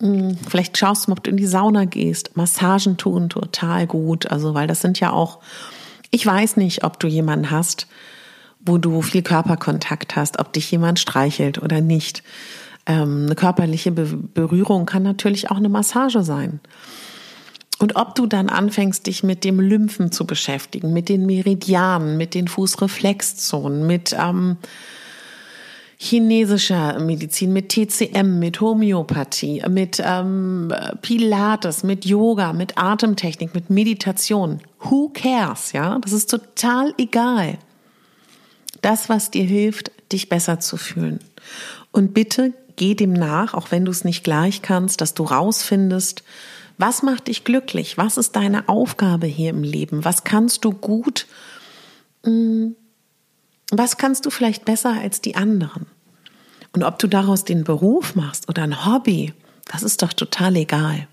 Hm, 0.00 0.38
vielleicht 0.48 0.78
schaust 0.78 1.08
du, 1.08 1.12
ob 1.12 1.22
du 1.22 1.30
in 1.30 1.36
die 1.36 1.46
Sauna 1.46 1.84
gehst. 1.84 2.34
Massagen 2.34 2.96
tun 2.96 3.28
total 3.28 3.86
gut. 3.86 4.30
Also, 4.30 4.54
weil 4.54 4.66
das 4.66 4.80
sind 4.80 5.00
ja 5.00 5.12
auch 5.12 5.40
ich 6.14 6.24
weiß 6.26 6.58
nicht, 6.58 6.84
ob 6.84 7.00
du 7.00 7.08
jemanden 7.08 7.50
hast, 7.50 7.88
wo 8.64 8.78
du 8.78 9.02
viel 9.02 9.22
Körperkontakt 9.22 10.16
hast, 10.16 10.38
ob 10.38 10.52
dich 10.52 10.70
jemand 10.70 10.98
streichelt 10.98 11.60
oder 11.60 11.80
nicht. 11.80 12.22
Ähm, 12.86 13.26
eine 13.26 13.34
körperliche 13.34 13.92
Berührung 13.92 14.86
kann 14.86 15.02
natürlich 15.02 15.50
auch 15.50 15.56
eine 15.56 15.68
Massage 15.68 16.22
sein. 16.22 16.60
Und 17.78 17.96
ob 17.96 18.14
du 18.14 18.26
dann 18.26 18.48
anfängst, 18.48 19.06
dich 19.06 19.24
mit 19.24 19.42
dem 19.42 19.58
Lymphen 19.58 20.12
zu 20.12 20.24
beschäftigen, 20.24 20.92
mit 20.92 21.08
den 21.08 21.26
Meridianen, 21.26 22.16
mit 22.16 22.34
den 22.34 22.46
Fußreflexzonen, 22.46 23.86
mit 23.86 24.14
ähm, 24.16 24.56
chinesischer 25.98 27.00
Medizin, 27.00 27.52
mit 27.52 27.70
TCM, 27.70 28.38
mit 28.38 28.60
Homöopathie, 28.60 29.62
mit 29.68 30.00
ähm, 30.04 30.72
Pilates, 31.00 31.82
mit 31.82 32.04
Yoga, 32.04 32.52
mit 32.52 32.78
Atemtechnik, 32.78 33.54
mit 33.54 33.70
Meditation. 33.70 34.60
Who 34.80 35.10
cares? 35.12 35.72
Ja, 35.72 35.98
das 36.00 36.12
ist 36.12 36.30
total 36.30 36.94
egal. 36.98 37.58
Das, 38.82 39.08
was 39.08 39.30
dir 39.30 39.44
hilft, 39.44 39.90
dich 40.12 40.28
besser 40.28 40.60
zu 40.60 40.76
fühlen. 40.76 41.20
Und 41.90 42.14
bitte 42.14 42.52
geh 42.76 42.94
dem 42.94 43.12
nach, 43.12 43.54
auch 43.54 43.70
wenn 43.70 43.84
du 43.84 43.90
es 43.90 44.04
nicht 44.04 44.24
gleich 44.24 44.62
kannst, 44.62 45.00
dass 45.00 45.14
du 45.14 45.24
rausfindest, 45.24 46.22
was 46.78 47.02
macht 47.02 47.28
dich 47.28 47.44
glücklich? 47.44 47.96
Was 47.96 48.16
ist 48.16 48.34
deine 48.34 48.68
Aufgabe 48.68 49.26
hier 49.26 49.50
im 49.50 49.62
Leben? 49.62 50.04
Was 50.04 50.24
kannst 50.24 50.64
du 50.64 50.72
gut? 50.72 51.26
Hm, 52.24 52.76
was 53.70 53.96
kannst 53.96 54.26
du 54.26 54.30
vielleicht 54.30 54.64
besser 54.64 54.92
als 54.92 55.20
die 55.20 55.36
anderen? 55.36 55.86
Und 56.72 56.82
ob 56.82 56.98
du 56.98 57.06
daraus 57.06 57.44
den 57.44 57.64
Beruf 57.64 58.14
machst 58.14 58.48
oder 58.48 58.62
ein 58.62 58.86
Hobby, 58.86 59.32
das 59.70 59.82
ist 59.82 60.02
doch 60.02 60.12
total 60.12 60.56
egal. 60.56 61.06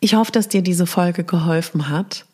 Ich 0.00 0.14
hoffe, 0.14 0.32
dass 0.32 0.48
dir 0.48 0.62
diese 0.62 0.86
Folge 0.86 1.24
geholfen 1.24 1.88
hat. 1.88 2.26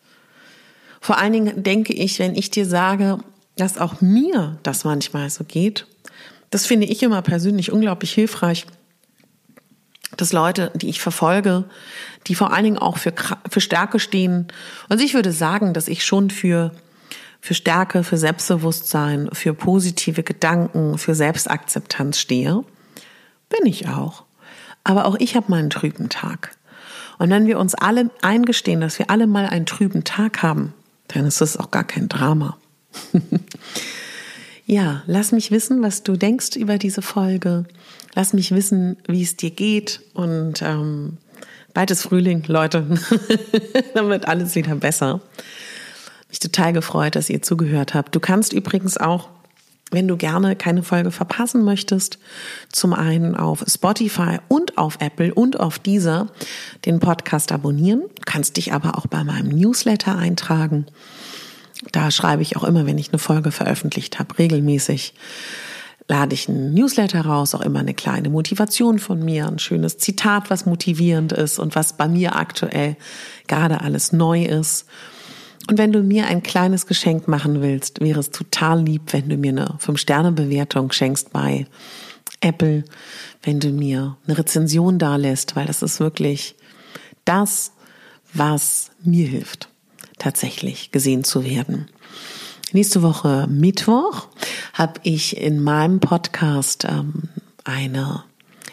Vor 1.00 1.18
allen 1.18 1.32
Dingen 1.32 1.62
denke 1.62 1.92
ich, 1.92 2.18
wenn 2.18 2.34
ich 2.34 2.50
dir 2.50 2.66
sage, 2.66 3.18
dass 3.56 3.78
auch 3.78 4.00
mir 4.00 4.58
das 4.62 4.84
manchmal 4.84 5.30
so 5.30 5.44
geht, 5.44 5.86
das 6.50 6.66
finde 6.66 6.86
ich 6.86 7.02
immer 7.02 7.22
persönlich 7.22 7.72
unglaublich 7.72 8.12
hilfreich, 8.12 8.66
dass 10.16 10.32
Leute, 10.32 10.70
die 10.74 10.90
ich 10.90 11.00
verfolge, 11.00 11.64
die 12.26 12.34
vor 12.34 12.52
allen 12.52 12.64
Dingen 12.64 12.78
auch 12.78 12.98
für, 12.98 13.14
für 13.48 13.60
Stärke 13.60 13.98
stehen. 13.98 14.48
Also 14.88 15.02
ich 15.02 15.14
würde 15.14 15.32
sagen, 15.32 15.72
dass 15.72 15.88
ich 15.88 16.04
schon 16.04 16.28
für, 16.28 16.72
für 17.40 17.54
Stärke, 17.54 18.04
für 18.04 18.18
Selbstbewusstsein, 18.18 19.30
für 19.32 19.54
positive 19.54 20.22
Gedanken, 20.22 20.98
für 20.98 21.14
Selbstakzeptanz 21.14 22.18
stehe. 22.18 22.62
Bin 23.48 23.66
ich 23.66 23.88
auch. 23.88 24.24
Aber 24.84 25.06
auch 25.06 25.16
ich 25.18 25.36
habe 25.36 25.50
mal 25.50 25.58
einen 25.58 25.70
trüben 25.70 26.10
Tag. 26.10 26.56
Und 27.18 27.30
wenn 27.30 27.46
wir 27.46 27.58
uns 27.58 27.74
alle 27.74 28.10
eingestehen, 28.20 28.80
dass 28.80 28.98
wir 28.98 29.08
alle 29.08 29.26
mal 29.26 29.46
einen 29.46 29.66
trüben 29.66 30.04
Tag 30.04 30.42
haben, 30.42 30.74
dann 31.08 31.24
ist 31.24 31.40
das 31.40 31.56
auch 31.56 31.70
gar 31.70 31.84
kein 31.84 32.08
Drama. 32.08 32.58
ja, 34.66 35.02
lass 35.06 35.32
mich 35.32 35.50
wissen, 35.50 35.82
was 35.82 36.02
du 36.02 36.16
denkst 36.16 36.56
über 36.56 36.78
diese 36.78 37.02
Folge. 37.02 37.64
Lass 38.14 38.32
mich 38.32 38.50
wissen, 38.52 38.96
wie 39.06 39.22
es 39.22 39.36
dir 39.36 39.50
geht. 39.50 40.00
Und 40.14 40.62
ähm, 40.62 41.16
bald 41.74 41.90
ist 41.90 42.02
Frühling, 42.02 42.44
Leute. 42.46 42.86
Dann 43.94 44.08
wird 44.08 44.28
alles 44.28 44.54
wieder 44.54 44.74
besser. 44.74 45.20
Mich 46.28 46.38
total 46.38 46.72
gefreut, 46.72 47.16
dass 47.16 47.30
ihr 47.30 47.42
zugehört 47.42 47.94
habt. 47.94 48.14
Du 48.14 48.20
kannst 48.20 48.52
übrigens 48.52 48.96
auch 48.96 49.28
wenn 49.92 50.08
du 50.08 50.16
gerne 50.16 50.56
keine 50.56 50.82
Folge 50.82 51.10
verpassen 51.10 51.62
möchtest, 51.64 52.18
zum 52.72 52.94
einen 52.94 53.36
auf 53.36 53.62
Spotify 53.68 54.38
und 54.48 54.78
auf 54.78 54.96
Apple 55.00 55.32
und 55.34 55.60
auf 55.60 55.78
dieser 55.78 56.28
den 56.86 56.98
Podcast 56.98 57.52
abonnieren. 57.52 58.00
Du 58.00 58.22
kannst 58.24 58.56
dich 58.56 58.72
aber 58.72 58.96
auch 58.96 59.06
bei 59.06 59.22
meinem 59.22 59.48
Newsletter 59.48 60.16
eintragen. 60.16 60.86
Da 61.90 62.10
schreibe 62.10 62.42
ich 62.42 62.56
auch 62.56 62.64
immer, 62.64 62.86
wenn 62.86 62.98
ich 62.98 63.08
eine 63.10 63.18
Folge 63.18 63.50
veröffentlicht 63.50 64.18
habe, 64.18 64.38
regelmäßig 64.38 65.14
lade 66.08 66.34
ich 66.34 66.48
einen 66.48 66.74
Newsletter 66.74 67.22
raus, 67.22 67.54
auch 67.54 67.60
immer 67.60 67.80
eine 67.80 67.94
kleine 67.94 68.28
Motivation 68.28 68.98
von 68.98 69.24
mir, 69.24 69.46
ein 69.46 69.58
schönes 69.58 69.98
Zitat, 69.98 70.50
was 70.50 70.66
motivierend 70.66 71.32
ist 71.32 71.58
und 71.58 71.74
was 71.74 71.96
bei 71.96 72.08
mir 72.08 72.36
aktuell 72.36 72.96
gerade 73.46 73.80
alles 73.80 74.12
neu 74.12 74.44
ist. 74.44 74.86
Und 75.68 75.78
wenn 75.78 75.92
du 75.92 76.02
mir 76.02 76.26
ein 76.26 76.42
kleines 76.42 76.86
Geschenk 76.86 77.28
machen 77.28 77.62
willst, 77.62 78.00
wäre 78.00 78.20
es 78.20 78.30
total 78.30 78.82
lieb, 78.82 79.12
wenn 79.12 79.28
du 79.28 79.36
mir 79.36 79.50
eine 79.50 79.66
5-Sterne-Bewertung 79.78 80.90
schenkst 80.90 81.32
bei 81.32 81.66
Apple, 82.40 82.84
wenn 83.42 83.60
du 83.60 83.68
mir 83.68 84.16
eine 84.26 84.38
Rezension 84.38 84.98
dalässt, 84.98 85.54
weil 85.54 85.66
das 85.66 85.82
ist 85.82 86.00
wirklich 86.00 86.56
das, 87.24 87.72
was 88.34 88.90
mir 89.04 89.28
hilft 89.28 89.71
tatsächlich 90.22 90.92
gesehen 90.92 91.24
zu 91.24 91.44
werden. 91.44 91.88
Nächste 92.72 93.02
Woche 93.02 93.46
Mittwoch 93.50 94.28
habe 94.72 95.00
ich 95.02 95.36
in 95.36 95.60
meinem 95.60 96.00
Podcast 96.00 96.86
ähm, 96.88 97.28
eine 97.64 98.24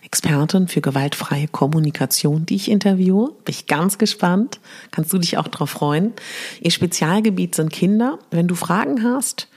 Expertin 0.04 0.68
für 0.68 0.82
gewaltfreie 0.82 1.48
Kommunikation, 1.48 2.46
die 2.46 2.56
ich 2.56 2.72
interviewe. 2.72 3.34
Bin 3.44 3.54
ich 3.54 3.68
ganz 3.68 3.98
gespannt. 3.98 4.60
Kannst 4.92 5.12
du 5.12 5.18
dich 5.18 5.38
auch 5.38 5.48
darauf 5.48 5.72
freuen. 5.72 6.14
Ihr 6.62 6.72
Spezialgebiet 6.72 7.56
sind 7.56 7.72
Kinder. 7.72 8.20
Wenn 8.32 8.48
du 8.48 8.56
Fragen 8.56 9.04
hast 9.04 9.50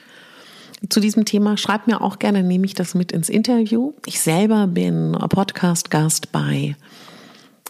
zu 0.88 0.98
diesem 0.98 1.24
Thema, 1.24 1.56
schreib 1.56 1.86
mir 1.86 2.00
auch 2.00 2.18
gerne, 2.18 2.42
nehme 2.42 2.66
ich 2.66 2.74
das 2.74 2.94
mit 2.94 3.12
ins 3.12 3.28
Interview. 3.28 3.92
Ich 4.06 4.20
selber 4.20 4.66
bin 4.66 5.12
Podcast-Gast 5.12 6.32
bei 6.32 6.74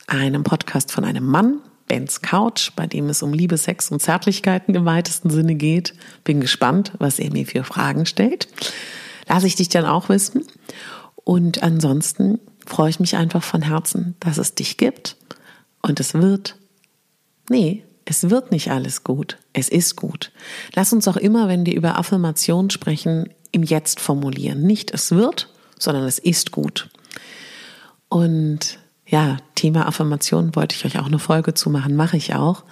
einem 0.06 0.44
Podcast 0.44 0.92
von 0.92 1.04
einem 1.04 1.26
Mann, 1.26 1.60
Bens 1.88 2.22
Couch, 2.22 2.70
bei 2.76 2.86
dem 2.86 3.08
es 3.08 3.22
um 3.22 3.32
Liebe, 3.32 3.56
Sex 3.56 3.90
und 3.90 4.00
Zärtlichkeiten 4.00 4.74
im 4.74 4.84
weitesten 4.84 5.30
Sinne 5.30 5.54
geht. 5.54 5.94
Bin 6.24 6.40
gespannt, 6.40 6.92
was 6.98 7.18
er 7.18 7.30
mir 7.30 7.46
für 7.46 7.64
Fragen 7.64 8.06
stellt. 8.06 8.48
Lass 9.28 9.44
ich 9.44 9.56
dich 9.56 9.68
dann 9.68 9.84
auch 9.84 10.08
wissen. 10.08 10.46
Und 11.24 11.62
ansonsten 11.62 12.40
freue 12.66 12.90
ich 12.90 13.00
mich 13.00 13.16
einfach 13.16 13.42
von 13.42 13.62
Herzen, 13.62 14.16
dass 14.20 14.38
es 14.38 14.54
dich 14.54 14.76
gibt. 14.76 15.16
Und 15.82 16.00
es 16.00 16.14
wird, 16.14 16.56
nee, 17.48 17.84
es 18.04 18.30
wird 18.30 18.50
nicht 18.50 18.70
alles 18.70 19.04
gut. 19.04 19.38
Es 19.52 19.68
ist 19.68 19.96
gut. 19.96 20.32
Lass 20.74 20.92
uns 20.92 21.06
auch 21.08 21.16
immer, 21.16 21.48
wenn 21.48 21.66
wir 21.66 21.74
über 21.74 21.98
Affirmation 21.98 22.70
sprechen, 22.70 23.28
im 23.52 23.62
Jetzt 23.62 24.00
formulieren. 24.00 24.62
Nicht 24.62 24.92
es 24.92 25.12
wird, 25.12 25.48
sondern 25.78 26.04
es 26.04 26.18
ist 26.18 26.52
gut. 26.52 26.88
Und 28.08 28.78
ja, 29.06 29.36
Thema 29.54 29.86
Affirmation 29.86 30.54
wollte 30.54 30.76
ich 30.76 30.84
euch 30.84 30.98
auch 30.98 31.06
eine 31.06 31.18
Folge 31.18 31.54
zu 31.54 31.70
machen, 31.70 31.96
mache 31.96 32.16
ich 32.16 32.34
auch. 32.34 32.64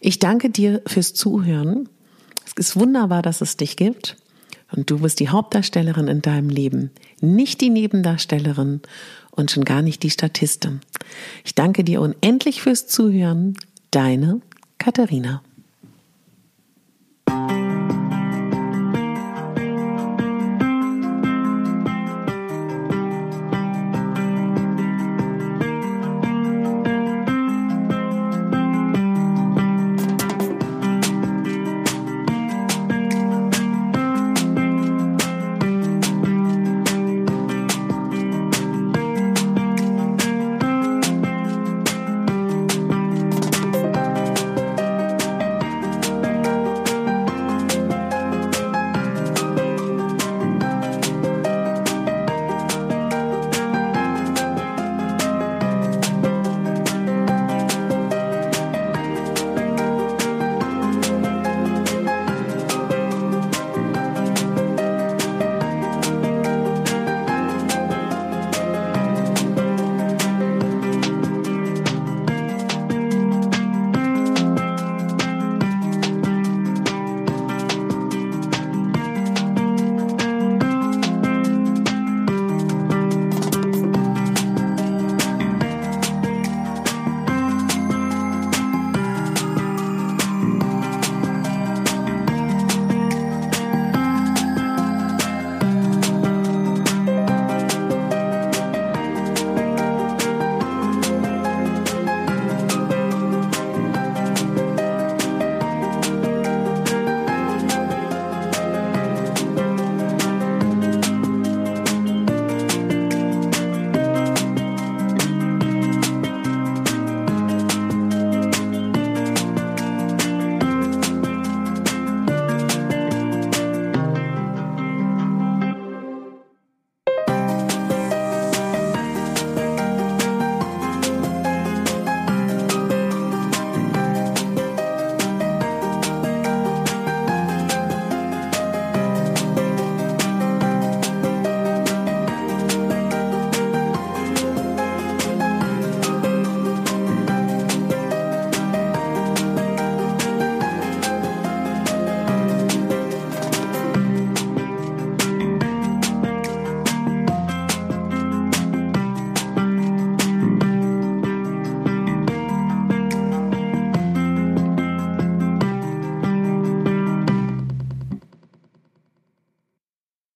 Ich 0.00 0.18
danke 0.18 0.50
dir 0.50 0.82
fürs 0.86 1.14
Zuhören. 1.14 1.88
Es 2.46 2.52
ist 2.52 2.76
wunderbar, 2.76 3.22
dass 3.22 3.40
es 3.40 3.56
dich 3.56 3.76
gibt. 3.76 4.16
Und 4.74 4.90
du 4.90 4.98
bist 4.98 5.20
die 5.20 5.28
Hauptdarstellerin 5.28 6.08
in 6.08 6.22
deinem 6.22 6.48
Leben, 6.48 6.90
nicht 7.20 7.60
die 7.60 7.70
Nebendarstellerin 7.70 8.80
und 9.30 9.50
schon 9.50 9.64
gar 9.64 9.82
nicht 9.82 10.02
die 10.02 10.10
Statistin. 10.10 10.80
Ich 11.44 11.54
danke 11.54 11.84
dir 11.84 12.00
unendlich 12.00 12.62
fürs 12.62 12.86
Zuhören. 12.86 13.54
Deine 13.90 14.40
Katharina. 14.78 15.42